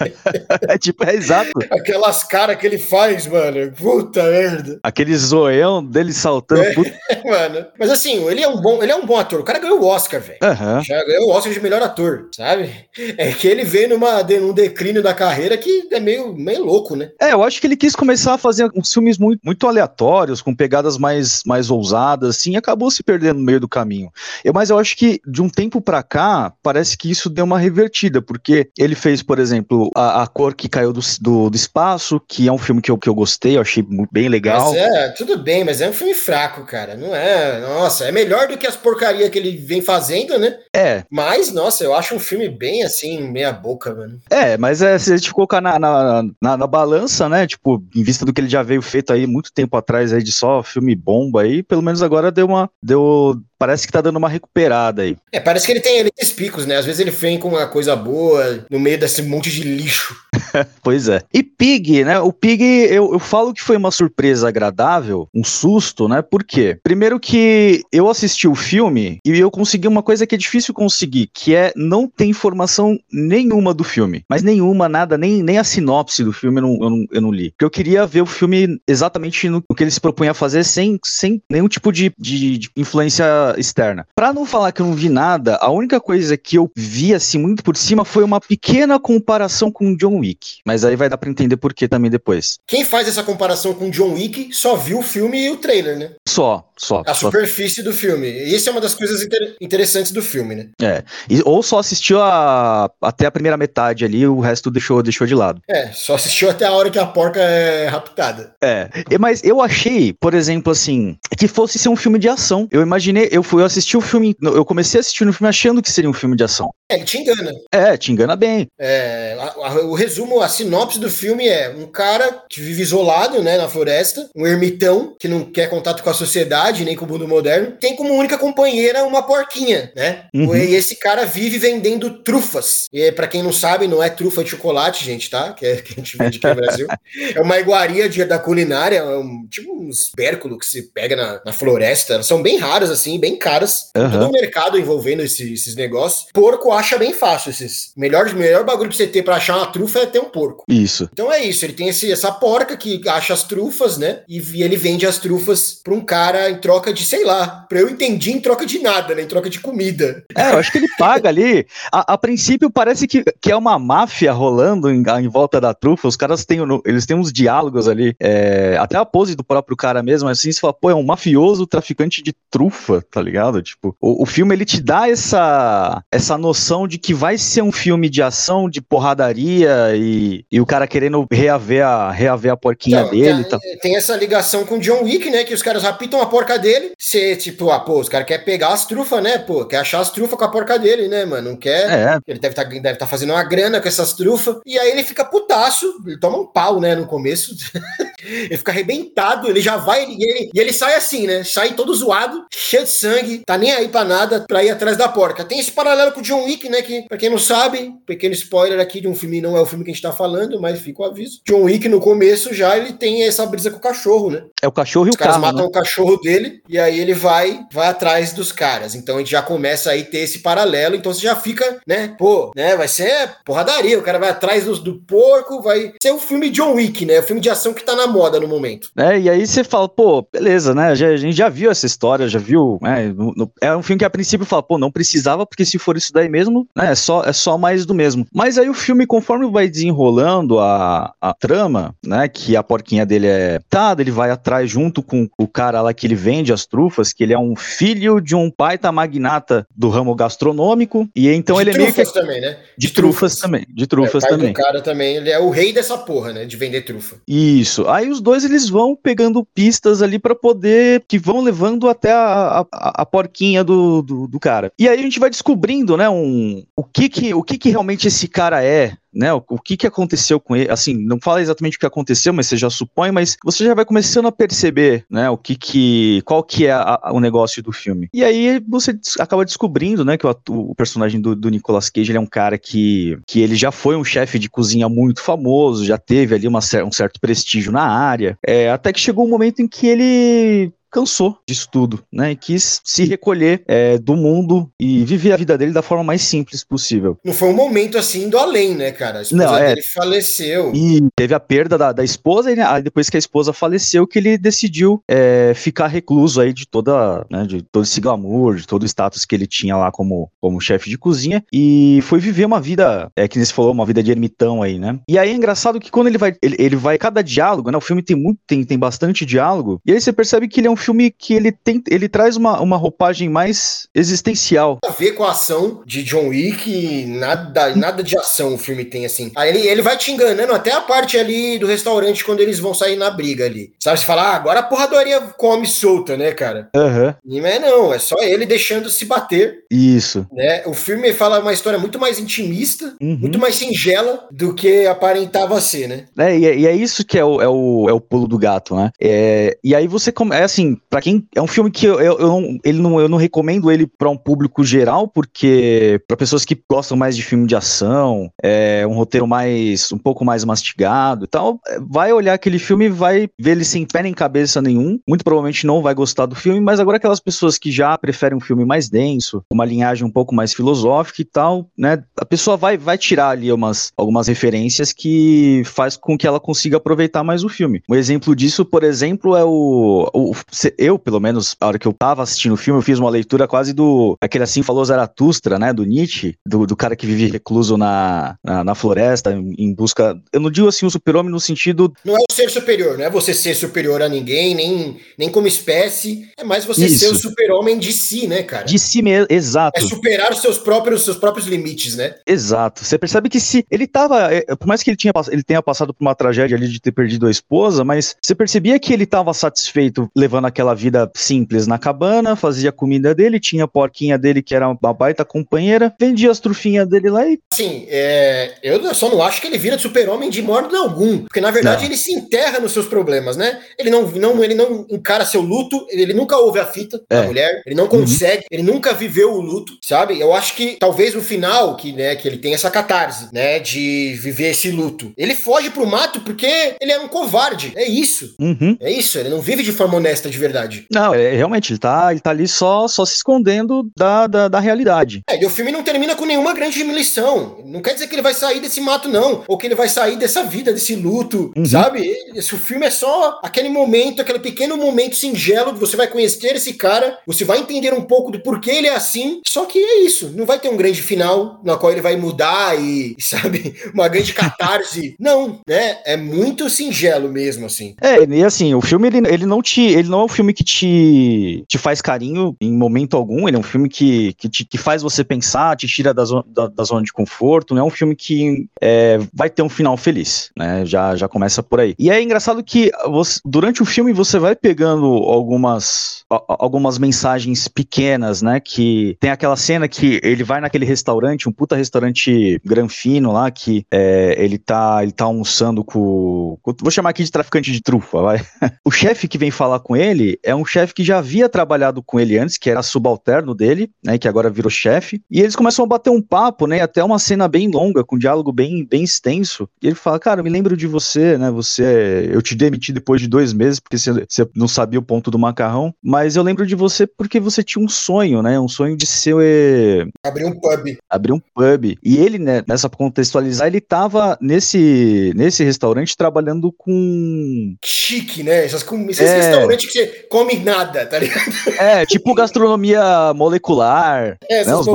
é 0.68 0.78
tipo, 0.78 1.04
é 1.04 1.14
exato. 1.14 1.52
Aquelas 1.70 2.24
caras 2.24 2.56
que 2.56 2.66
ele 2.66 2.78
faz, 2.78 3.26
mano. 3.26 3.72
Puta 3.72 4.22
merda. 4.24 4.80
Aquele 4.82 5.16
zoião 5.16 5.84
dele 5.84 6.12
saltando. 6.12 6.62
É, 7.08 7.22
mano. 7.24 7.66
Mas 7.78 7.90
assim, 7.90 8.26
ele 8.28 8.42
é 8.42 8.48
um 8.48 8.60
bom, 8.60 8.82
ele 8.82 8.92
é 8.92 8.96
um 8.96 9.06
bom 9.06 9.18
ator. 9.18 9.40
O 9.40 9.44
cara 9.44 9.58
ganhou 9.58 9.80
o 9.80 9.86
Oscar, 9.86 10.20
velho. 10.20 10.38
Uhum. 10.42 10.82
Já 10.82 11.04
ganhou 11.04 11.28
o 11.28 11.30
Oscar 11.30 11.52
de 11.52 11.60
melhor 11.60 11.82
ator, 11.82 12.28
sabe? 12.34 12.63
É 13.18 13.32
que 13.32 13.46
ele 13.46 13.64
veio 13.64 13.88
numa, 13.90 14.22
num 14.22 14.52
declínio 14.52 15.02
da 15.02 15.12
carreira 15.12 15.56
que 15.56 15.88
é 15.90 16.00
meio, 16.00 16.32
meio 16.34 16.64
louco, 16.64 16.94
né? 16.94 17.10
É, 17.20 17.32
eu 17.32 17.42
acho 17.42 17.60
que 17.60 17.66
ele 17.66 17.76
quis 17.76 17.94
começar 17.94 18.34
a 18.34 18.38
fazer 18.38 18.70
uns 18.74 18.92
filmes 18.92 19.18
muito, 19.18 19.40
muito 19.44 19.66
aleatórios, 19.66 20.40
com 20.40 20.54
pegadas 20.54 20.96
mais, 20.96 21.42
mais 21.44 21.70
ousadas, 21.70 22.30
assim, 22.30 22.52
e 22.52 22.56
acabou 22.56 22.90
se 22.90 23.02
perdendo 23.02 23.38
no 23.38 23.44
meio 23.44 23.60
do 23.60 23.68
caminho. 23.68 24.10
Eu, 24.44 24.52
mas 24.52 24.70
eu 24.70 24.78
acho 24.78 24.96
que 24.96 25.20
de 25.26 25.42
um 25.42 25.48
tempo 25.48 25.80
para 25.80 26.02
cá, 26.02 26.52
parece 26.62 26.96
que 26.96 27.10
isso 27.10 27.28
deu 27.28 27.44
uma 27.44 27.58
revertida, 27.58 28.22
porque 28.22 28.68
ele 28.78 28.94
fez, 28.94 29.22
por 29.22 29.38
exemplo, 29.38 29.90
a, 29.94 30.22
a 30.22 30.26
Cor 30.26 30.54
que 30.54 30.68
Caiu 30.68 30.92
do, 30.92 31.00
do, 31.20 31.50
do, 31.50 31.56
Espaço, 31.56 32.20
que 32.28 32.48
é 32.48 32.52
um 32.52 32.58
filme 32.58 32.80
que 32.80 32.90
eu, 32.90 32.98
que 32.98 33.08
eu 33.08 33.14
gostei, 33.14 33.56
eu 33.56 33.60
achei 33.60 33.84
bem 34.10 34.28
legal. 34.28 34.72
Mas 34.72 34.76
é, 34.76 35.08
tudo 35.10 35.38
bem, 35.38 35.64
mas 35.64 35.80
é 35.80 35.88
um 35.88 35.92
filme 35.92 36.14
fraco, 36.14 36.64
cara. 36.64 36.96
Não 36.96 37.14
é. 37.14 37.60
Nossa, 37.60 38.04
é 38.04 38.12
melhor 38.12 38.48
do 38.48 38.56
que 38.56 38.66
as 38.66 38.76
porcarias 38.76 39.28
que 39.30 39.38
ele 39.38 39.56
vem 39.56 39.82
fazendo, 39.82 40.38
né? 40.38 40.58
É. 40.74 41.04
Mas, 41.10 41.52
nossa, 41.52 41.84
eu 41.84 41.94
acho 41.94 42.14
um 42.14 42.18
filme 42.18 42.48
bem 42.56 42.82
assim, 42.82 43.28
meia 43.30 43.52
boca, 43.52 43.94
mano. 43.94 44.20
É, 44.30 44.56
mas 44.56 44.82
é, 44.82 44.98
se 44.98 45.12
a 45.12 45.16
gente 45.16 45.32
colocar 45.32 45.60
na, 45.60 45.78
na, 45.78 46.22
na, 46.40 46.56
na, 46.56 46.66
balança, 46.66 47.28
né? 47.28 47.46
Tipo, 47.46 47.82
em 47.94 48.02
vista 48.02 48.24
do 48.24 48.32
que 48.32 48.40
ele 48.40 48.48
já 48.48 48.62
veio 48.62 48.82
feito 48.82 49.12
aí 49.12 49.26
muito 49.26 49.52
tempo 49.52 49.76
atrás 49.76 50.12
aí 50.12 50.22
de 50.22 50.32
só 50.32 50.62
filme 50.62 50.94
bomba 50.94 51.42
aí, 51.42 51.62
pelo 51.62 51.82
menos 51.82 52.02
agora 52.02 52.30
deu 52.30 52.46
uma. 52.46 52.70
Deu 52.82 53.40
parece 53.58 53.86
que 53.86 53.92
tá 53.92 54.00
dando 54.00 54.16
uma 54.16 54.28
recuperada 54.28 55.02
aí. 55.02 55.16
É, 55.32 55.40
parece 55.40 55.66
que 55.66 55.72
ele 55.72 55.80
tem, 55.80 55.98
ele 55.98 56.10
tem 56.10 56.28
picos, 56.28 56.66
né? 56.66 56.76
Às 56.76 56.84
vezes 56.84 57.00
ele 57.00 57.10
vem 57.10 57.38
com 57.38 57.48
uma 57.48 57.66
coisa 57.66 57.96
boa 57.96 58.64
no 58.70 58.78
meio 58.78 58.98
desse 58.98 59.22
monte 59.22 59.50
de 59.50 59.62
lixo. 59.62 60.14
pois 60.82 61.08
é. 61.08 61.22
E 61.32 61.42
Pig, 61.42 62.04
né? 62.04 62.18
O 62.20 62.32
Pig, 62.32 62.62
eu, 62.62 63.12
eu 63.12 63.18
falo 63.18 63.52
que 63.52 63.62
foi 63.62 63.76
uma 63.76 63.90
surpresa 63.90 64.48
agradável, 64.48 65.28
um 65.34 65.44
susto, 65.44 66.08
né? 66.08 66.22
Por 66.22 66.44
quê? 66.44 66.78
Primeiro 66.82 67.18
que 67.18 67.82
eu 67.92 68.08
assisti 68.08 68.46
o 68.46 68.54
filme 68.54 69.18
e 69.24 69.38
eu 69.38 69.50
consegui 69.50 69.88
uma 69.88 70.02
coisa 70.02 70.26
que 70.26 70.34
é 70.34 70.38
difícil 70.38 70.74
conseguir, 70.74 71.30
que 71.32 71.54
é 71.54 71.72
não 71.76 72.08
ter 72.08 72.26
informação 72.26 72.98
nenhuma 73.12 73.74
do 73.74 73.84
filme. 73.84 74.24
Mas 74.28 74.42
nenhuma, 74.42 74.88
nada, 74.88 75.18
nem, 75.18 75.42
nem 75.42 75.58
a 75.58 75.64
sinopse 75.64 76.24
do 76.24 76.32
filme 76.32 76.58
eu 76.58 76.62
não, 76.62 76.74
eu 76.80 76.90
não, 76.90 77.06
eu 77.10 77.20
não 77.20 77.32
li. 77.32 77.50
Porque 77.50 77.64
eu 77.64 77.70
queria 77.70 78.06
ver 78.06 78.22
o 78.22 78.26
filme 78.26 78.80
exatamente 78.86 79.48
no, 79.48 79.62
no 79.68 79.76
que 79.76 79.82
ele 79.82 79.90
se 79.90 80.00
propunha 80.00 80.30
a 80.30 80.34
fazer 80.34 80.64
sem, 80.64 80.98
sem 81.02 81.42
nenhum 81.50 81.68
tipo 81.68 81.92
de, 81.92 82.12
de, 82.18 82.58
de 82.58 82.70
influência 82.76 83.24
externa. 83.56 84.06
Para 84.14 84.32
não 84.32 84.46
falar 84.46 84.72
que 84.72 84.82
eu 84.82 84.86
não 84.86 84.94
vi 84.94 85.08
nada, 85.08 85.56
a 85.56 85.70
única 85.70 86.00
coisa 86.00 86.36
que 86.36 86.56
eu 86.56 86.70
vi 86.76 87.14
assim 87.14 87.38
muito 87.38 87.62
por 87.62 87.76
cima 87.76 88.04
foi 88.04 88.24
uma 88.24 88.40
pequena 88.40 88.98
comparação 88.98 89.70
com 89.70 89.96
John 89.96 90.18
Wick. 90.18 90.43
Mas 90.64 90.84
aí 90.84 90.96
vai 90.96 91.08
dar 91.08 91.18
para 91.18 91.30
entender 91.30 91.56
por 91.56 91.72
que 91.72 91.88
também 91.88 92.10
depois. 92.10 92.58
Quem 92.66 92.84
faz 92.84 93.08
essa 93.08 93.22
comparação 93.22 93.74
com 93.74 93.90
John 93.90 94.14
Wick 94.14 94.52
só 94.52 94.76
viu 94.76 94.98
o 94.98 95.02
filme 95.02 95.44
e 95.44 95.50
o 95.50 95.56
trailer, 95.56 95.98
né? 95.98 96.10
Só, 96.28 96.68
só. 96.76 97.02
A 97.06 97.14
só. 97.14 97.26
superfície 97.26 97.82
do 97.82 97.92
filme. 97.92 98.28
E 98.28 98.54
isso 98.54 98.68
é 98.68 98.72
uma 98.72 98.80
das 98.80 98.94
coisas 98.94 99.22
inter 99.22 99.56
interessantes 99.60 100.12
do 100.12 100.22
filme, 100.22 100.54
né? 100.54 100.68
É. 100.80 101.02
E, 101.28 101.42
ou 101.44 101.62
só 101.62 101.78
assistiu 101.78 102.20
a, 102.20 102.90
até 103.00 103.26
a 103.26 103.30
primeira 103.30 103.56
metade 103.56 104.04
ali, 104.04 104.26
o 104.26 104.40
resto 104.40 104.70
deixou, 104.70 105.02
deixou 105.02 105.26
de 105.26 105.34
lado. 105.34 105.60
É, 105.68 105.92
só 105.92 106.14
assistiu 106.14 106.50
até 106.50 106.66
a 106.66 106.72
hora 106.72 106.90
que 106.90 106.98
a 106.98 107.06
porca 107.06 107.40
é 107.40 107.86
raptada. 107.86 108.54
É. 108.62 108.88
Mas 109.18 109.42
eu 109.44 109.60
achei, 109.60 110.12
por 110.12 110.34
exemplo, 110.34 110.72
assim, 110.72 111.16
que 111.38 111.48
fosse 111.48 111.78
ser 111.78 111.88
um 111.88 111.96
filme 111.96 112.18
de 112.18 112.28
ação. 112.28 112.68
Eu 112.70 112.82
imaginei, 112.82 113.28
eu 113.30 113.42
fui 113.42 113.62
assistir 113.62 113.96
o 113.96 114.00
filme, 114.00 114.36
eu 114.40 114.64
comecei 114.64 114.98
a 114.98 115.00
assistir 115.00 115.26
o 115.26 115.32
filme 115.32 115.48
achando 115.48 115.82
que 115.82 115.90
seria 115.90 116.10
um 116.10 116.14
filme 116.14 116.36
de 116.36 116.44
ação. 116.44 116.70
É, 116.90 116.96
ele 116.96 117.04
te 117.04 117.18
engana. 117.18 117.52
É, 117.72 117.96
te 117.96 118.12
engana 118.12 118.36
bem. 118.36 118.66
É, 118.78 119.36
a, 119.38 119.68
a, 119.68 119.74
o 119.84 119.94
resumo 119.94 120.33
a 120.40 120.48
sinopse 120.48 120.98
do 120.98 121.10
filme 121.10 121.48
é 121.48 121.68
um 121.70 121.86
cara 121.86 122.42
que 122.48 122.60
vive 122.60 122.82
isolado, 122.82 123.42
né, 123.42 123.56
na 123.56 123.68
floresta, 123.68 124.28
um 124.34 124.46
ermitão 124.46 125.14
que 125.18 125.28
não 125.28 125.44
quer 125.44 125.68
contato 125.68 126.02
com 126.02 126.10
a 126.10 126.14
sociedade, 126.14 126.84
nem 126.84 126.96
com 126.96 127.04
o 127.04 127.08
mundo 127.08 127.26
moderno, 127.26 127.76
tem 127.80 127.96
como 127.96 128.14
única 128.14 128.38
companheira 128.38 129.04
uma 129.04 129.22
porquinha, 129.22 129.92
né? 129.94 130.26
Uhum. 130.34 130.54
E 130.54 130.74
esse 130.74 130.96
cara 130.96 131.24
vive 131.24 131.58
vendendo 131.58 132.22
trufas. 132.22 132.86
E 132.92 133.10
para 133.12 133.26
quem 133.26 133.42
não 133.42 133.52
sabe, 133.52 133.86
não 133.86 134.02
é 134.02 134.08
trufa 134.08 134.44
de 134.44 134.50
chocolate, 134.50 135.04
gente, 135.04 135.30
tá? 135.30 135.52
Que, 135.52 135.66
é, 135.66 135.76
que 135.76 135.92
a 135.92 135.96
gente 135.96 136.16
vende 136.16 136.38
aqui 136.38 136.46
no 136.46 136.54
Brasil. 136.54 136.86
é 137.34 137.40
uma 137.40 137.58
iguaria 137.58 138.08
de, 138.08 138.24
da 138.24 138.38
culinária, 138.38 138.98
é 138.98 139.16
um, 139.18 139.46
tipo 139.48 139.74
uns 139.74 140.10
bérculos 140.16 140.58
que 140.58 140.66
se 140.66 140.82
pega 140.82 141.16
na, 141.16 141.40
na 141.44 141.52
floresta. 141.52 142.14
Elas 142.14 142.26
são 142.26 142.42
bem 142.42 142.58
raras, 142.58 142.90
assim, 142.90 143.18
bem 143.18 143.36
caras. 143.36 143.90
Uhum. 143.96 144.10
Todo 144.10 144.28
o 144.28 144.32
mercado 144.32 144.78
envolvendo 144.78 145.22
esse, 145.22 145.52
esses 145.52 145.74
negócios. 145.74 146.30
Porco 146.32 146.72
acha 146.72 146.98
bem 146.98 147.12
fácil 147.12 147.50
esses. 147.50 147.92
Melhor, 147.96 148.32
melhor 148.34 148.64
bagulho 148.64 148.88
pra 148.88 148.96
você 148.96 149.06
ter 149.06 149.22
pra 149.22 149.36
achar 149.36 149.56
uma 149.56 149.66
trufa 149.66 150.00
é 150.00 150.06
ter 150.06 150.20
um 150.20 150.23
porco. 150.24 150.64
Isso. 150.68 151.08
Então 151.12 151.32
é 151.32 151.44
isso, 151.44 151.64
ele 151.64 151.72
tem 151.72 151.88
esse, 151.88 152.10
essa 152.10 152.32
porca 152.32 152.76
que 152.76 153.00
acha 153.08 153.32
as 153.32 153.44
trufas, 153.44 153.98
né? 153.98 154.20
E, 154.28 154.40
e 154.54 154.62
ele 154.62 154.76
vende 154.76 155.06
as 155.06 155.18
trufas 155.18 155.80
pra 155.82 155.94
um 155.94 156.00
cara 156.00 156.50
em 156.50 156.58
troca 156.58 156.92
de, 156.92 157.04
sei 157.04 157.24
lá, 157.24 157.66
pra 157.68 157.80
eu 157.80 157.88
entendi, 157.88 158.30
em 158.30 158.40
troca 158.40 158.66
de 158.66 158.78
nada, 158.78 159.14
né? 159.14 159.22
Em 159.22 159.28
troca 159.28 159.50
de 159.50 159.60
comida. 159.60 160.24
É, 160.36 160.52
eu 160.52 160.58
acho 160.58 160.72
que 160.72 160.78
ele 160.78 160.88
paga 160.98 161.28
ali. 161.28 161.66
A, 161.92 162.14
a 162.14 162.18
princípio 162.18 162.70
parece 162.70 163.06
que, 163.06 163.24
que 163.40 163.50
é 163.50 163.56
uma 163.56 163.78
máfia 163.78 164.32
rolando 164.32 164.90
em, 164.90 165.02
em 165.20 165.28
volta 165.28 165.60
da 165.60 165.74
trufa. 165.74 166.08
Os 166.08 166.16
caras 166.16 166.44
têm, 166.44 166.60
eles 166.84 167.06
têm 167.06 167.16
uns 167.16 167.32
diálogos 167.32 167.88
ali. 167.88 168.14
É, 168.20 168.76
até 168.78 168.96
a 168.96 169.04
pose 169.04 169.34
do 169.34 169.44
próprio 169.44 169.76
cara 169.76 170.02
mesmo, 170.02 170.28
assim, 170.28 170.52
você 170.52 170.60
fala, 170.60 170.72
pô, 170.72 170.90
é 170.90 170.94
um 170.94 171.02
mafioso 171.02 171.66
traficante 171.66 172.22
de 172.22 172.34
trufa, 172.50 173.04
tá 173.10 173.20
ligado? 173.20 173.62
Tipo, 173.62 173.96
o, 174.00 174.22
o 174.22 174.26
filme 174.26 174.54
ele 174.54 174.64
te 174.64 174.80
dá 174.80 175.08
essa, 175.08 176.02
essa 176.10 176.38
noção 176.38 176.86
de 176.86 176.98
que 176.98 177.14
vai 177.14 177.38
ser 177.38 177.62
um 177.62 177.72
filme 177.72 178.08
de 178.08 178.22
ação, 178.22 178.68
de 178.68 178.80
porradaria 178.80 179.96
e, 179.96 180.13
e 180.50 180.60
o 180.60 180.66
cara 180.66 180.86
querendo 180.86 181.26
reaver 181.30 181.84
a, 181.84 182.10
reaver 182.10 182.52
a 182.52 182.56
porquinha 182.56 183.00
então, 183.00 183.10
dele. 183.10 183.44
Tem, 183.44 183.50
tá. 183.50 183.58
tem 183.80 183.96
essa 183.96 184.16
ligação 184.16 184.64
com 184.64 184.76
o 184.76 184.80
John 184.80 185.02
Wick, 185.04 185.30
né? 185.30 185.44
Que 185.44 185.54
os 185.54 185.62
caras 185.62 185.82
raptam 185.82 186.20
a 186.20 186.26
porca 186.26 186.58
dele. 186.58 186.92
Você, 186.98 187.36
tipo, 187.36 187.70
ah, 187.70 187.80
pô, 187.80 188.00
os 188.00 188.08
caras 188.08 188.26
querem 188.26 188.44
pegar 188.44 188.68
as 188.68 188.86
trufas, 188.86 189.22
né? 189.22 189.38
Pô, 189.38 189.64
quer 189.64 189.78
achar 189.78 190.00
as 190.00 190.10
trufas 190.10 190.38
com 190.38 190.44
a 190.44 190.50
porca 190.50 190.78
dele, 190.78 191.08
né, 191.08 191.24
mano? 191.24 191.50
Não 191.50 191.56
quer. 191.56 191.90
É. 191.90 192.18
Ele 192.26 192.38
deve 192.38 192.52
estar 192.52 192.64
tá, 192.64 192.70
deve 192.70 192.98
tá 192.98 193.06
fazendo 193.06 193.30
uma 193.30 193.44
grana 193.44 193.80
com 193.80 193.88
essas 193.88 194.12
trufas. 194.12 194.56
E 194.64 194.78
aí 194.78 194.90
ele 194.90 195.02
fica 195.02 195.24
putaço, 195.24 195.86
ele 196.06 196.18
toma 196.18 196.38
um 196.38 196.46
pau, 196.46 196.80
né, 196.80 196.94
no 196.94 197.06
começo. 197.06 197.54
ele 198.24 198.56
fica 198.56 198.72
arrebentado, 198.72 199.48
ele 199.48 199.60
já 199.60 199.76
vai 199.76 200.04
e 200.04 200.22
ele, 200.22 200.50
e 200.54 200.58
ele 200.58 200.72
sai 200.72 200.94
assim, 200.94 201.26
né? 201.26 201.44
Sai 201.44 201.74
todo 201.74 201.94
zoado, 201.94 202.44
cheio 202.52 202.84
de 202.84 202.90
sangue, 202.90 203.42
tá 203.46 203.56
nem 203.58 203.72
aí 203.72 203.88
pra 203.88 204.04
nada 204.04 204.44
pra 204.46 204.62
ir 204.62 204.70
atrás 204.70 204.96
da 204.96 205.08
porca. 205.08 205.44
Tem 205.44 205.58
esse 205.58 205.72
paralelo 205.72 206.12
com 206.12 206.20
o 206.20 206.22
John 206.22 206.44
Wick, 206.44 206.68
né? 206.68 206.82
Que, 206.82 207.02
pra 207.08 207.18
quem 207.18 207.30
não 207.30 207.38
sabe, 207.38 207.92
pequeno 208.06 208.34
spoiler 208.34 208.80
aqui 208.80 209.00
de 209.00 209.08
um 209.08 209.14
filme, 209.14 209.40
não 209.40 209.56
é 209.56 209.60
o 209.60 209.66
filme 209.66 209.84
que 209.84 209.90
a 209.90 209.94
gente 209.94 210.02
tá 210.02 210.12
falando, 210.12 210.60
mas 210.60 210.80
fica 210.80 211.02
o 211.02 211.04
aviso. 211.04 211.40
John 211.46 211.62
Wick, 211.62 211.88
no 211.88 212.00
começo, 212.00 212.52
já 212.54 212.76
ele 212.76 212.92
tem 212.92 213.22
essa 213.24 213.44
brisa 213.46 213.70
com 213.70 213.78
o 213.78 213.80
cachorro, 213.80 214.30
né? 214.30 214.44
É 214.62 214.68
o 214.68 214.72
cachorro 214.72 215.06
e 215.06 215.10
Os 215.10 215.16
o 215.16 215.18
caras 215.18 215.34
carro, 215.34 215.46
matam 215.46 215.62
né? 215.62 215.68
o 215.68 215.70
cachorro 215.70 216.16
dele 216.16 216.62
e 216.68 216.78
aí 216.78 216.98
ele 216.98 217.14
vai 217.14 217.60
vai 217.72 217.88
atrás 217.88 218.32
dos 218.32 218.52
caras. 218.52 218.94
Então 218.94 219.16
a 219.16 219.18
gente 219.18 219.30
já 219.30 219.42
começa 219.42 219.90
aí 219.90 220.02
a 220.02 220.04
ter 220.04 220.18
esse 220.18 220.40
paralelo. 220.40 220.94
Então 220.96 221.12
você 221.12 221.20
já 221.20 221.36
fica, 221.36 221.80
né? 221.86 222.14
Pô, 222.18 222.52
né? 222.56 222.76
Vai 222.76 222.88
ser 222.88 223.36
porradaria. 223.44 223.98
O 223.98 224.02
cara 224.02 224.18
vai 224.18 224.30
atrás 224.30 224.64
do, 224.64 224.78
do 224.78 225.00
porco, 225.02 225.62
vai 225.62 225.92
ser 226.02 226.12
um 226.12 226.18
filme 226.18 226.50
John 226.50 226.74
Wick, 226.74 227.04
né? 227.04 227.20
O 227.20 227.22
filme 227.22 227.40
de 227.40 227.50
ação 227.50 227.74
que 227.74 227.84
tá 227.84 227.94
na 227.94 228.06
moda 228.14 228.40
no 228.40 228.48
momento. 228.48 228.90
É, 228.96 229.18
e 229.18 229.28
aí 229.28 229.46
você 229.46 229.64
fala, 229.64 229.88
pô, 229.88 230.26
beleza, 230.32 230.74
né? 230.74 230.94
Já, 230.94 231.08
a 231.08 231.16
gente 231.16 231.36
já 231.36 231.48
viu 231.48 231.70
essa 231.70 231.86
história, 231.86 232.28
já 232.28 232.38
viu. 232.38 232.78
Né? 232.80 233.14
É 233.60 233.76
um 233.76 233.82
filme 233.82 233.98
que 233.98 234.04
a 234.04 234.10
princípio 234.10 234.46
fala, 234.46 234.62
pô, 234.62 234.78
não 234.78 234.90
precisava, 234.90 235.46
porque 235.46 235.64
se 235.64 235.78
for 235.78 235.96
isso 235.96 236.12
daí 236.12 236.28
mesmo, 236.28 236.66
né? 236.76 236.92
É 236.92 236.94
só, 236.94 237.24
é 237.24 237.32
só 237.32 237.58
mais 237.58 237.84
do 237.84 237.94
mesmo. 237.94 238.26
Mas 238.32 238.58
aí 238.58 238.68
o 238.68 238.74
filme, 238.74 239.06
conforme 239.06 239.50
vai 239.50 239.68
desenrolando 239.68 240.58
a, 240.58 241.12
a 241.20 241.34
trama, 241.34 241.94
né? 242.04 242.28
Que 242.28 242.56
a 242.56 242.62
porquinha 242.62 243.04
dele 243.04 243.26
é 243.26 243.60
tá, 243.68 243.94
ele 243.98 244.10
vai 244.10 244.30
atrás 244.30 244.70
junto 244.70 245.02
com 245.02 245.28
o 245.38 245.48
cara 245.48 245.80
lá 245.80 245.92
que 245.92 246.06
ele 246.06 246.14
vende 246.14 246.52
as 246.52 246.66
trufas, 246.66 247.12
que 247.12 247.22
ele 247.22 247.32
é 247.32 247.38
um 247.38 247.56
filho 247.56 248.20
de 248.20 248.34
um 248.34 248.52
baita 248.56 248.90
magnata 248.92 249.66
do 249.74 249.88
ramo 249.88 250.14
gastronômico, 250.14 251.08
e 251.14 251.28
então 251.28 251.56
de 251.56 251.62
ele 251.62 251.70
é 251.70 251.78
meio 251.78 251.92
que... 251.92 252.04
também, 252.12 252.40
né? 252.40 252.58
De, 252.76 252.86
de 252.86 252.92
trufas, 252.92 253.32
trufas, 253.32 253.36
também, 253.36 253.66
de 253.68 253.86
trufas 253.86 254.24
é, 254.24 254.28
também. 254.28 254.50
O 254.50 254.54
cara 254.54 254.80
também, 254.80 255.16
ele 255.16 255.30
é 255.30 255.38
o 255.38 255.50
rei 255.50 255.72
dessa 255.72 255.98
porra, 255.98 256.32
né? 256.32 256.44
De 256.44 256.56
vender 256.56 256.82
trufa. 256.82 257.16
Isso. 257.26 257.88
Aí 257.88 258.03
os 258.10 258.20
dois, 258.20 258.44
eles 258.44 258.68
vão 258.68 258.96
pegando 258.96 259.44
pistas 259.54 260.02
ali 260.02 260.18
para 260.18 260.34
poder, 260.34 261.04
que 261.08 261.18
vão 261.18 261.40
levando 261.40 261.88
até 261.88 262.12
a, 262.12 262.66
a, 262.72 263.02
a 263.02 263.06
porquinha 263.06 263.62
do, 263.62 264.02
do, 264.02 264.26
do, 264.26 264.40
cara. 264.40 264.72
E 264.78 264.88
aí 264.88 264.98
a 264.98 265.02
gente 265.02 265.20
vai 265.20 265.30
descobrindo, 265.30 265.96
né, 265.96 266.08
um, 266.08 266.64
o 266.76 266.84
que 266.84 267.08
que, 267.08 267.34
o 267.34 267.42
que 267.42 267.58
que 267.58 267.70
realmente 267.70 268.08
esse 268.08 268.28
cara 268.28 268.62
é, 268.64 268.96
né? 269.14 269.32
O, 269.32 269.42
o, 269.48 269.58
que 269.58 269.76
que 269.76 269.86
aconteceu 269.86 270.40
com 270.40 270.56
ele? 270.56 270.70
Assim, 270.70 270.94
não 270.94 271.18
fala 271.20 271.40
exatamente 271.40 271.76
o 271.76 271.80
que 271.80 271.86
aconteceu, 271.86 272.32
mas 272.32 272.46
você 272.46 272.56
já 272.56 272.70
supõe, 272.70 273.10
mas 273.10 273.36
você 273.44 273.64
já 273.64 273.74
vai 273.74 273.84
começando 273.84 274.26
a 274.26 274.32
perceber, 274.32 275.04
né? 275.10 275.30
O 275.30 275.36
que 275.36 275.54
que, 275.54 276.22
qual 276.24 276.42
que 276.42 276.66
é 276.66 276.72
a, 276.72 276.98
a, 277.02 277.12
o 277.12 277.20
negócio 277.20 277.62
do 277.62 277.72
filme. 277.72 278.08
E 278.12 278.24
aí 278.24 278.60
você 278.68 278.98
acaba 279.18 279.44
descobrindo, 279.44 280.04
né? 280.04 280.16
Que 280.16 280.26
o, 280.26 280.34
o 280.48 280.74
personagem 280.74 281.20
do, 281.20 281.34
do, 281.34 281.48
Nicolas 281.48 281.88
Cage 281.88 282.10
ele 282.10 282.18
é 282.18 282.20
um 282.20 282.26
cara 282.26 282.58
que, 282.58 283.18
que 283.26 283.40
ele 283.40 283.54
já 283.54 283.70
foi 283.70 283.96
um 283.96 284.04
chefe 284.04 284.38
de 284.38 284.50
cozinha 284.50 284.88
muito 284.88 285.20
famoso, 285.22 285.84
já 285.84 285.98
teve 285.98 286.34
ali 286.34 286.48
uma, 286.48 286.60
um 286.84 286.92
certo 286.92 287.20
prestígio 287.20 287.72
na 287.72 287.82
área, 287.82 288.38
é, 288.46 288.70
até 288.70 288.92
que 288.92 289.00
chegou 289.00 289.24
um 289.24 289.30
momento 289.30 289.60
em 289.60 289.68
que 289.68 289.86
ele 289.86 290.72
cansou 290.94 291.38
disso 291.46 291.68
tudo, 291.72 292.04
né? 292.12 292.30
E 292.30 292.36
quis 292.36 292.80
se 292.84 293.04
recolher 293.04 293.64
é, 293.66 293.98
do 293.98 294.14
mundo 294.14 294.70
e 294.78 295.04
viver 295.04 295.32
a 295.32 295.36
vida 295.36 295.58
dele 295.58 295.72
da 295.72 295.82
forma 295.82 296.04
mais 296.04 296.22
simples 296.22 296.62
possível. 296.62 297.18
Não 297.24 297.32
foi 297.32 297.48
um 297.48 297.52
momento 297.52 297.98
assim 297.98 298.28
do 298.28 298.38
além, 298.38 298.76
né, 298.76 298.92
cara? 298.92 299.18
A 299.18 299.22
esposa 299.22 299.44
Não, 299.44 299.56
é... 299.56 299.68
dele 299.70 299.82
faleceu. 299.92 300.72
E 300.72 301.02
teve 301.16 301.34
a 301.34 301.40
perda 301.40 301.76
da, 301.76 301.90
da 301.90 302.04
esposa, 302.04 302.52
e 302.52 302.54
né, 302.54 302.64
depois 302.80 303.10
que 303.10 303.16
a 303.16 303.18
esposa 303.18 303.52
faleceu, 303.52 304.06
que 304.06 304.20
ele 304.20 304.38
decidiu 304.38 305.02
é, 305.10 305.52
ficar 305.56 305.88
recluso 305.88 306.40
aí 306.40 306.52
de 306.52 306.64
toda, 306.64 307.26
né, 307.28 307.44
de 307.44 307.62
todo 307.62 307.82
esse 307.82 308.00
glamour, 308.00 308.54
de 308.54 308.66
todo 308.66 308.84
o 308.84 308.86
status 308.86 309.24
que 309.24 309.34
ele 309.34 309.48
tinha 309.48 309.76
lá 309.76 309.90
como, 309.90 310.30
como 310.40 310.60
chefe 310.60 310.88
de 310.88 310.96
cozinha, 310.96 311.44
e 311.52 311.98
foi 312.02 312.20
viver 312.20 312.44
uma 312.44 312.60
vida, 312.60 313.10
é 313.16 313.26
que 313.26 313.44
você 313.44 313.52
falou, 313.52 313.72
uma 313.72 313.86
vida 313.86 314.02
de 314.02 314.12
ermitão 314.12 314.62
aí, 314.62 314.78
né? 314.78 315.00
E 315.08 315.18
aí 315.18 315.30
é 315.30 315.34
engraçado 315.34 315.80
que 315.80 315.90
quando 315.90 316.06
ele 316.06 316.18
vai, 316.18 316.36
ele, 316.40 316.56
ele 316.58 316.76
vai, 316.76 316.96
cada 316.98 317.20
diálogo, 317.20 317.70
né? 317.70 317.76
O 317.76 317.80
filme 317.80 318.02
tem 318.02 318.14
muito, 318.14 318.38
tem, 318.46 318.62
tem 318.62 318.78
bastante 318.78 319.26
diálogo, 319.26 319.80
e 319.84 319.92
aí 319.92 320.00
você 320.00 320.12
percebe 320.12 320.46
que 320.46 320.60
ele 320.60 320.68
é 320.68 320.70
um 320.70 320.76
filme 320.84 321.10
que 321.10 321.34
ele 321.34 321.50
tem, 321.50 321.82
ele 321.88 322.08
traz 322.08 322.36
uma, 322.36 322.60
uma 322.60 322.76
roupagem 322.76 323.28
mais 323.28 323.88
existencial. 323.94 324.78
A 324.84 324.90
ver 324.90 325.12
com 325.12 325.24
a 325.24 325.30
ação 325.30 325.82
de 325.86 326.02
John 326.02 326.28
Wick, 326.28 327.06
nada, 327.06 327.74
nada 327.74 328.02
de 328.02 328.16
ação 328.18 328.54
o 328.54 328.58
filme 328.58 328.84
tem 328.84 329.06
assim. 329.06 329.32
Aí 329.34 329.48
ele, 329.48 329.66
ele 329.66 329.82
vai 329.82 329.96
te 329.96 330.10
enganando 330.10 330.52
até 330.52 330.72
a 330.72 330.80
parte 330.80 331.16
ali 331.16 331.58
do 331.58 331.66
restaurante 331.66 332.24
quando 332.24 332.40
eles 332.40 332.58
vão 332.58 332.74
sair 332.74 332.96
na 332.96 333.10
briga 333.10 333.46
ali. 333.46 333.72
Sabe, 333.80 333.98
você 333.98 334.04
fala, 334.04 334.22
ah, 334.22 334.36
agora 334.36 334.60
a 334.60 334.62
porradoria 334.62 335.20
come 335.20 335.66
solta, 335.66 336.16
né, 336.16 336.32
cara? 336.32 336.68
Uhum. 336.76 337.14
Não 337.24 337.46
é 337.46 337.58
não, 337.58 337.94
é 337.94 337.98
só 337.98 338.16
ele 338.20 338.46
deixando 338.46 338.90
se 338.90 339.04
bater. 339.04 339.64
Isso. 339.70 340.26
Né? 340.32 340.62
O 340.66 340.74
filme 340.74 341.12
fala 341.12 341.40
uma 341.40 341.52
história 341.52 341.78
muito 341.78 341.98
mais 341.98 342.18
intimista, 342.18 342.94
uhum. 343.00 343.18
muito 343.20 343.38
mais 343.38 343.54
singela 343.54 344.26
do 344.30 344.54
que 344.54 344.86
aparentava 344.86 345.60
ser, 345.60 345.88
né? 345.88 346.04
É, 346.18 346.38
e, 346.38 346.46
é, 346.46 346.58
e 346.58 346.66
é 346.66 346.74
isso 346.74 347.04
que 347.04 347.18
é 347.18 347.24
o, 347.24 347.40
é, 347.40 347.48
o, 347.48 347.86
é 347.88 347.92
o 347.92 348.00
pulo 348.00 348.28
do 348.28 348.38
gato, 348.38 348.74
né? 348.74 348.90
É, 349.00 349.56
e 349.62 349.74
aí 349.74 349.86
você 349.86 350.12
começa, 350.12 350.42
é 350.42 350.44
assim, 350.44 350.73
para 350.88 351.00
quem 351.00 351.26
é 351.34 351.42
um 351.42 351.46
filme 351.46 351.70
que 351.70 351.86
eu, 351.86 352.00
eu, 352.00 352.18
eu, 352.18 352.28
não, 352.28 352.58
ele 352.64 352.78
não, 352.80 353.00
eu 353.00 353.08
não 353.08 353.18
recomendo 353.18 353.70
ele 353.70 353.86
para 353.86 354.10
um 354.10 354.16
público 354.16 354.64
geral, 354.64 355.08
porque 355.08 356.00
para 356.06 356.16
pessoas 356.16 356.44
que 356.44 356.58
gostam 356.70 356.96
mais 356.96 357.16
de 357.16 357.22
filme 357.22 357.46
de 357.46 357.56
ação, 357.56 358.30
é 358.42 358.86
um 358.86 358.94
roteiro 358.94 359.26
mais 359.26 359.90
um 359.92 359.98
pouco 359.98 360.24
mais 360.24 360.44
mastigado 360.44 361.24
e 361.24 361.28
tal, 361.28 361.60
vai 361.88 362.12
olhar 362.12 362.34
aquele 362.34 362.58
filme 362.58 362.86
e 362.86 362.90
vai 362.90 363.28
ver 363.38 363.52
ele 363.52 363.64
sem 363.64 363.86
pé 363.86 364.02
nem 364.02 364.14
cabeça 364.14 364.60
nenhum. 364.60 364.98
Muito 365.08 365.24
provavelmente 365.24 365.66
não 365.66 365.82
vai 365.82 365.94
gostar 365.94 366.26
do 366.26 366.34
filme, 366.34 366.60
mas 366.60 366.80
agora 366.80 366.96
aquelas 366.96 367.20
pessoas 367.20 367.58
que 367.58 367.70
já 367.70 367.96
preferem 367.96 368.36
um 368.36 368.40
filme 368.40 368.64
mais 368.64 368.88
denso, 368.88 369.42
uma 369.50 369.64
linhagem 369.64 370.04
um 370.04 370.10
pouco 370.10 370.34
mais 370.34 370.52
filosófica 370.52 371.22
e 371.22 371.24
tal, 371.24 371.68
né? 371.76 372.02
A 372.18 372.24
pessoa 372.24 372.56
vai, 372.56 372.76
vai 372.76 372.98
tirar 372.98 373.30
ali 373.30 373.52
umas, 373.52 373.92
algumas 373.96 374.28
referências 374.28 374.92
que 374.92 375.62
faz 375.64 375.96
com 375.96 376.16
que 376.16 376.26
ela 376.26 376.40
consiga 376.40 376.76
aproveitar 376.76 377.22
mais 377.22 377.44
o 377.44 377.48
filme. 377.48 377.82
Um 377.88 377.94
exemplo 377.94 378.34
disso, 378.34 378.64
por 378.64 378.82
exemplo, 378.82 379.36
é 379.36 379.44
o, 379.44 380.10
o 380.12 380.32
eu 380.78 380.98
pelo 380.98 381.20
menos, 381.20 381.56
a 381.60 381.66
hora 381.66 381.78
que 381.78 381.86
eu 381.86 381.92
tava 381.92 382.22
assistindo 382.22 382.52
o 382.52 382.56
filme, 382.56 382.78
eu 382.78 382.82
fiz 382.82 382.98
uma 382.98 383.10
leitura 383.10 383.46
quase 383.46 383.72
do. 383.72 384.16
aquele 384.20 384.44
assim 384.44 384.62
falou 384.62 384.84
Zaratustra, 384.84 385.58
né? 385.58 385.72
Do 385.72 385.84
Nietzsche, 385.84 386.36
do, 386.46 386.66
do 386.66 386.76
cara 386.76 386.96
que 386.96 387.06
vive 387.06 387.30
recluso 387.30 387.76
na, 387.76 388.36
na, 388.42 388.64
na 388.64 388.74
floresta, 388.74 389.32
em, 389.32 389.54
em, 389.58 389.74
busca. 389.74 390.18
Eu 390.32 390.40
não 390.40 390.50
digo 390.50 390.68
assim 390.68 390.86
o 390.86 390.90
super-homem 390.90 391.30
no 391.30 391.40
sentido. 391.40 391.92
Não 392.04 392.16
é 392.16 392.20
o 392.20 392.32
ser 392.32 392.50
superior, 392.50 392.96
não 392.96 393.04
é 393.04 393.10
você 393.10 393.34
ser 393.34 393.54
superior 393.54 394.02
a 394.02 394.08
ninguém, 394.08 394.54
nem, 394.54 394.96
nem 395.18 395.30
como 395.30 395.46
espécie. 395.46 396.28
É 396.38 396.44
mais 396.44 396.64
você 396.64 396.86
Isso. 396.86 396.98
ser 396.98 397.08
o 397.08 397.14
super-homem 397.14 397.78
de 397.78 397.92
si, 397.92 398.26
né, 398.26 398.42
cara? 398.42 398.64
De 398.64 398.78
si 398.78 399.02
mesmo, 399.02 399.26
exato. 399.30 399.78
É 399.78 399.86
superar 399.86 400.32
os 400.32 400.40
seus 400.40 400.58
próprios, 400.58 401.04
seus 401.04 401.16
próprios 401.16 401.46
limites, 401.46 401.96
né? 401.96 402.14
Exato. 402.26 402.84
Você 402.84 402.98
percebe 402.98 403.28
que 403.28 403.40
se 403.40 403.64
ele 403.70 403.86
tava. 403.86 404.32
É, 404.32 404.42
por 404.56 404.66
mais 404.66 404.82
que 404.82 404.90
ele, 404.90 404.96
tinha, 404.96 405.12
ele 405.30 405.42
tenha 405.42 405.62
passado 405.62 405.92
por 405.92 406.02
uma 406.04 406.14
tragédia 406.14 406.56
ali 406.56 406.68
de 406.68 406.80
ter 406.80 406.92
perdido 406.92 407.26
a 407.26 407.30
esposa, 407.30 407.84
mas 407.84 408.16
você 408.20 408.34
percebia 408.34 408.78
que 408.78 408.92
ele 408.92 409.06
tava 409.06 409.32
satisfeito 409.34 410.08
levando 410.16 410.46
aquela 410.54 410.74
vida 410.74 411.10
simples 411.16 411.66
na 411.66 411.78
cabana, 411.78 412.36
fazia 412.36 412.70
comida 412.70 413.12
dele, 413.12 413.40
tinha 413.40 413.64
a 413.64 413.68
porquinha 413.68 414.16
dele 414.16 414.40
que 414.40 414.54
era 414.54 414.68
uma 414.68 414.94
baita 414.94 415.24
companheira, 415.24 415.92
vendia 415.98 416.30
as 416.30 416.38
trufinhas 416.38 416.88
dele 416.88 417.10
lá 417.10 417.26
e. 417.26 417.38
Sim, 417.52 417.86
é, 417.88 418.54
eu 418.62 418.94
só 418.94 419.10
não 419.10 419.20
acho 419.20 419.40
que 419.40 419.48
ele 419.48 419.58
vira 419.58 419.76
super-homem 419.76 420.30
de 420.30 420.40
modo 420.40 420.74
algum, 420.76 421.18
porque 421.22 421.40
na 421.40 421.50
verdade 421.50 421.82
não. 421.82 421.88
ele 421.88 421.96
se 421.96 422.12
enterra 422.12 422.60
nos 422.60 422.72
seus 422.72 422.86
problemas, 422.86 423.36
né? 423.36 423.60
Ele 423.78 423.90
não, 423.90 424.02
não, 424.10 424.44
ele 424.44 424.54
não 424.54 424.86
encara 424.88 425.24
seu 425.24 425.40
luto, 425.40 425.86
ele, 425.90 426.02
ele 426.02 426.14
nunca 426.14 426.36
ouve 426.36 426.60
a 426.60 426.66
fita 426.66 427.00
é. 427.10 427.16
da 427.16 427.26
mulher, 427.26 427.62
ele 427.66 427.74
não 427.74 427.88
consegue, 427.88 428.42
uhum. 428.42 428.48
ele 428.52 428.62
nunca 428.62 428.92
viveu 428.92 429.32
o 429.32 429.40
luto, 429.40 429.72
sabe? 429.82 430.20
Eu 430.20 430.32
acho 430.32 430.54
que 430.54 430.76
talvez 430.78 431.14
no 431.14 431.22
final, 431.22 431.76
que, 431.76 431.92
né, 431.92 432.14
que 432.14 432.28
ele 432.28 432.38
tem 432.38 432.54
essa 432.54 432.70
catarse, 432.70 433.28
né, 433.32 433.58
de 433.58 434.14
viver 434.20 434.50
esse 434.50 434.70
luto, 434.70 435.12
ele 435.16 435.34
foge 435.34 435.70
pro 435.70 435.86
mato 435.86 436.20
porque 436.20 436.76
ele 436.80 436.92
é 436.92 437.00
um 437.00 437.08
covarde, 437.08 437.72
é 437.74 437.88
isso. 437.88 438.34
Uhum. 438.38 438.76
É 438.80 438.90
isso, 438.90 439.18
ele 439.18 439.28
não 439.28 439.40
vive 439.40 439.62
de 439.62 439.72
forma 439.72 439.96
honesta 439.96 440.30
de 440.34 440.40
verdade. 440.40 440.86
Não, 440.90 441.14
é, 441.14 441.32
realmente, 441.34 441.72
ele 441.72 441.78
tá, 441.78 442.08
ele 442.10 442.20
tá 442.20 442.30
ali 442.30 442.46
só, 442.46 442.86
só 442.88 443.04
se 443.04 443.14
escondendo 443.14 443.88
da, 443.96 444.26
da, 444.26 444.48
da 444.48 444.60
realidade. 444.60 445.22
É, 445.28 445.40
e 445.40 445.46
o 445.46 445.50
filme 445.50 445.72
não 445.72 445.82
termina 445.82 446.14
com 446.14 446.26
nenhuma 446.26 446.52
grande 446.52 446.82
lição. 446.82 447.58
Não 447.64 447.80
quer 447.80 447.94
dizer 447.94 448.08
que 448.08 448.14
ele 448.14 448.22
vai 448.22 448.34
sair 448.34 448.60
desse 448.60 448.80
mato, 448.80 449.08
não. 449.08 449.44
Ou 449.46 449.56
que 449.56 449.66
ele 449.66 449.74
vai 449.74 449.88
sair 449.88 450.16
dessa 450.16 450.42
vida, 450.42 450.72
desse 450.72 450.94
luto, 450.94 451.52
uhum. 451.56 451.64
sabe? 451.64 452.14
Esse 452.34 452.54
o 452.54 452.58
filme 452.58 452.86
é 452.86 452.90
só 452.90 453.40
aquele 453.42 453.68
momento, 453.68 454.20
aquele 454.20 454.38
pequeno 454.38 454.76
momento 454.76 455.16
singelo 455.16 455.74
que 455.74 455.80
você 455.80 455.96
vai 455.96 456.06
conhecer 456.08 456.56
esse 456.56 456.74
cara, 456.74 457.18
você 457.26 457.44
vai 457.44 457.58
entender 457.58 457.94
um 457.94 458.02
pouco 458.02 458.30
do 458.30 458.40
porquê 458.40 458.70
ele 458.70 458.88
é 458.88 458.94
assim. 458.94 459.40
Só 459.46 459.64
que 459.64 459.78
é 459.78 460.04
isso. 460.04 460.32
Não 460.34 460.44
vai 460.44 460.58
ter 460.58 460.68
um 460.68 460.76
grande 460.76 461.00
final 461.00 461.60
na 461.64 461.76
qual 461.76 461.92
ele 461.92 462.00
vai 462.00 462.16
mudar 462.16 462.78
e, 462.78 463.16
sabe, 463.20 463.74
uma 463.92 464.08
grande 464.08 464.32
catarse. 464.32 465.14
não, 465.18 465.60
né? 465.68 465.98
É 466.04 466.16
muito 466.16 466.68
singelo 466.68 467.30
mesmo, 467.30 467.66
assim. 467.66 467.94
É, 468.00 468.24
e 468.24 468.44
assim, 468.44 468.74
o 468.74 468.80
filme 468.80 469.08
ele, 469.08 469.18
ele 469.28 469.46
não 469.46 469.62
te. 469.62 469.82
Ele 469.82 470.08
não 470.08 470.23
é 470.24 470.26
um 470.26 470.28
filme 470.28 470.52
que 470.52 470.64
te, 470.64 471.64
te 471.68 471.78
faz 471.78 472.00
carinho 472.00 472.56
em 472.60 472.72
momento 472.72 473.16
algum. 473.16 473.46
Ele 473.46 473.56
é 473.56 473.60
um 473.60 473.64
filme 473.64 473.88
que, 473.88 474.32
que, 474.34 474.48
te, 474.48 474.64
que 474.64 474.78
faz 474.78 475.02
você 475.02 475.22
pensar, 475.22 475.76
te 475.76 475.86
tira 475.86 476.12
da 476.12 476.24
zona, 476.24 476.44
da, 476.46 476.66
da 476.66 476.84
zona 476.84 477.02
de 477.02 477.12
conforto. 477.12 477.74
Não 477.74 477.82
é 477.82 477.84
um 477.84 477.90
filme 477.90 478.16
que 478.16 478.66
é, 478.80 479.18
vai 479.32 479.50
ter 479.50 479.62
um 479.62 479.68
final 479.68 479.96
feliz, 479.96 480.50
né? 480.56 480.84
Já, 480.86 481.14
já 481.14 481.28
começa 481.28 481.62
por 481.62 481.80
aí. 481.80 481.94
E 481.98 482.10
é 482.10 482.22
engraçado 482.22 482.62
que 482.62 482.90
você, 483.06 483.40
durante 483.44 483.82
o 483.82 483.86
filme 483.86 484.12
você 484.12 484.38
vai 484.38 484.56
pegando 484.56 485.06
algumas, 485.06 486.24
algumas 486.28 486.98
mensagens 486.98 487.68
pequenas, 487.68 488.42
né? 488.42 488.60
Que 488.60 489.16
tem 489.20 489.30
aquela 489.30 489.56
cena 489.56 489.86
que 489.86 490.20
ele 490.22 490.42
vai 490.42 490.60
naquele 490.60 490.86
restaurante, 490.86 491.48
um 491.48 491.52
puta 491.52 491.76
restaurante 491.76 492.60
granfino 492.64 493.32
lá, 493.32 493.50
que 493.50 493.84
é, 493.90 494.34
ele, 494.38 494.58
tá, 494.58 495.00
ele 495.02 495.12
tá 495.12 495.24
almoçando 495.24 495.84
com, 495.84 496.58
com. 496.62 496.74
Vou 496.80 496.90
chamar 496.90 497.10
aqui 497.10 497.22
de 497.22 497.30
traficante 497.30 497.70
de 497.70 497.82
trufa, 497.82 498.20
vai. 498.22 498.46
o 498.84 498.90
chefe 498.90 499.28
que 499.28 499.38
vem 499.38 499.50
falar 499.50 499.80
com 499.80 499.96
ele 499.96 500.13
é 500.42 500.54
um 500.54 500.64
chefe 500.64 500.94
que 500.94 501.04
já 501.04 501.18
havia 501.18 501.48
trabalhado 501.48 502.02
com 502.02 502.18
ele 502.18 502.38
antes, 502.38 502.56
que 502.56 502.70
era 502.70 502.82
subalterno 502.82 503.54
dele, 503.54 503.90
né? 504.02 504.18
Que 504.18 504.28
agora 504.28 504.50
virou 504.50 504.70
chefe. 504.70 505.22
E 505.30 505.40
eles 505.40 505.56
começam 505.56 505.84
a 505.84 505.88
bater 505.88 506.10
um 506.10 506.22
papo, 506.22 506.66
né? 506.66 506.80
Até 506.80 507.02
uma 507.02 507.18
cena 507.18 507.48
bem 507.48 507.70
longa, 507.70 508.04
com 508.04 508.16
um 508.16 508.18
diálogo 508.18 508.52
bem, 508.52 508.84
bem 508.84 509.02
extenso. 509.02 509.68
E 509.82 509.86
ele 509.86 509.94
fala, 509.94 510.18
cara, 510.18 510.40
eu 510.40 510.44
me 510.44 510.50
lembro 510.50 510.76
de 510.76 510.86
você, 510.86 511.36
né? 511.38 511.50
Você. 511.50 512.28
Eu 512.32 512.42
te 512.42 512.54
demiti 512.54 512.92
depois 512.92 513.20
de 513.20 513.28
dois 513.28 513.52
meses, 513.52 513.80
porque 513.80 513.98
você, 513.98 514.12
você 514.12 514.48
não 514.54 514.68
sabia 514.68 514.98
o 514.98 515.02
ponto 515.02 515.30
do 515.30 515.38
macarrão. 515.38 515.94
Mas 516.02 516.36
eu 516.36 516.42
lembro 516.42 516.66
de 516.66 516.74
você 516.74 517.06
porque 517.06 517.40
você 517.40 517.62
tinha 517.62 517.84
um 517.84 517.88
sonho, 517.88 518.42
né? 518.42 518.58
Um 518.58 518.68
sonho 518.68 518.96
de 518.96 519.06
ser. 519.06 520.08
Abrir 520.24 520.44
um 520.44 520.52
pub. 520.52 520.98
Abrir 521.08 521.32
um 521.32 521.40
pub. 521.40 521.98
E 522.02 522.16
ele, 522.16 522.38
né, 522.38 522.62
nessa 522.66 522.88
contextualizar, 522.88 523.66
ele 523.66 523.80
tava 523.80 524.38
nesse, 524.40 525.32
nesse 525.34 525.64
restaurante 525.64 526.16
trabalhando 526.16 526.72
com. 526.72 527.76
Chique, 527.84 528.42
né? 528.42 528.64
Essas, 528.64 528.84
esses 529.08 529.20
é... 529.20 529.36
restaurantes 529.36 529.86
que 529.86 529.92
você 529.92 530.03
come 530.28 530.56
nada, 530.56 531.06
tá 531.06 531.18
ligado? 531.18 531.44
É, 531.78 532.06
tipo 532.06 532.34
gastronomia 532.34 533.32
molecular. 533.34 534.36
É, 534.48 534.64
né? 534.64 534.76
Uns 534.76 534.86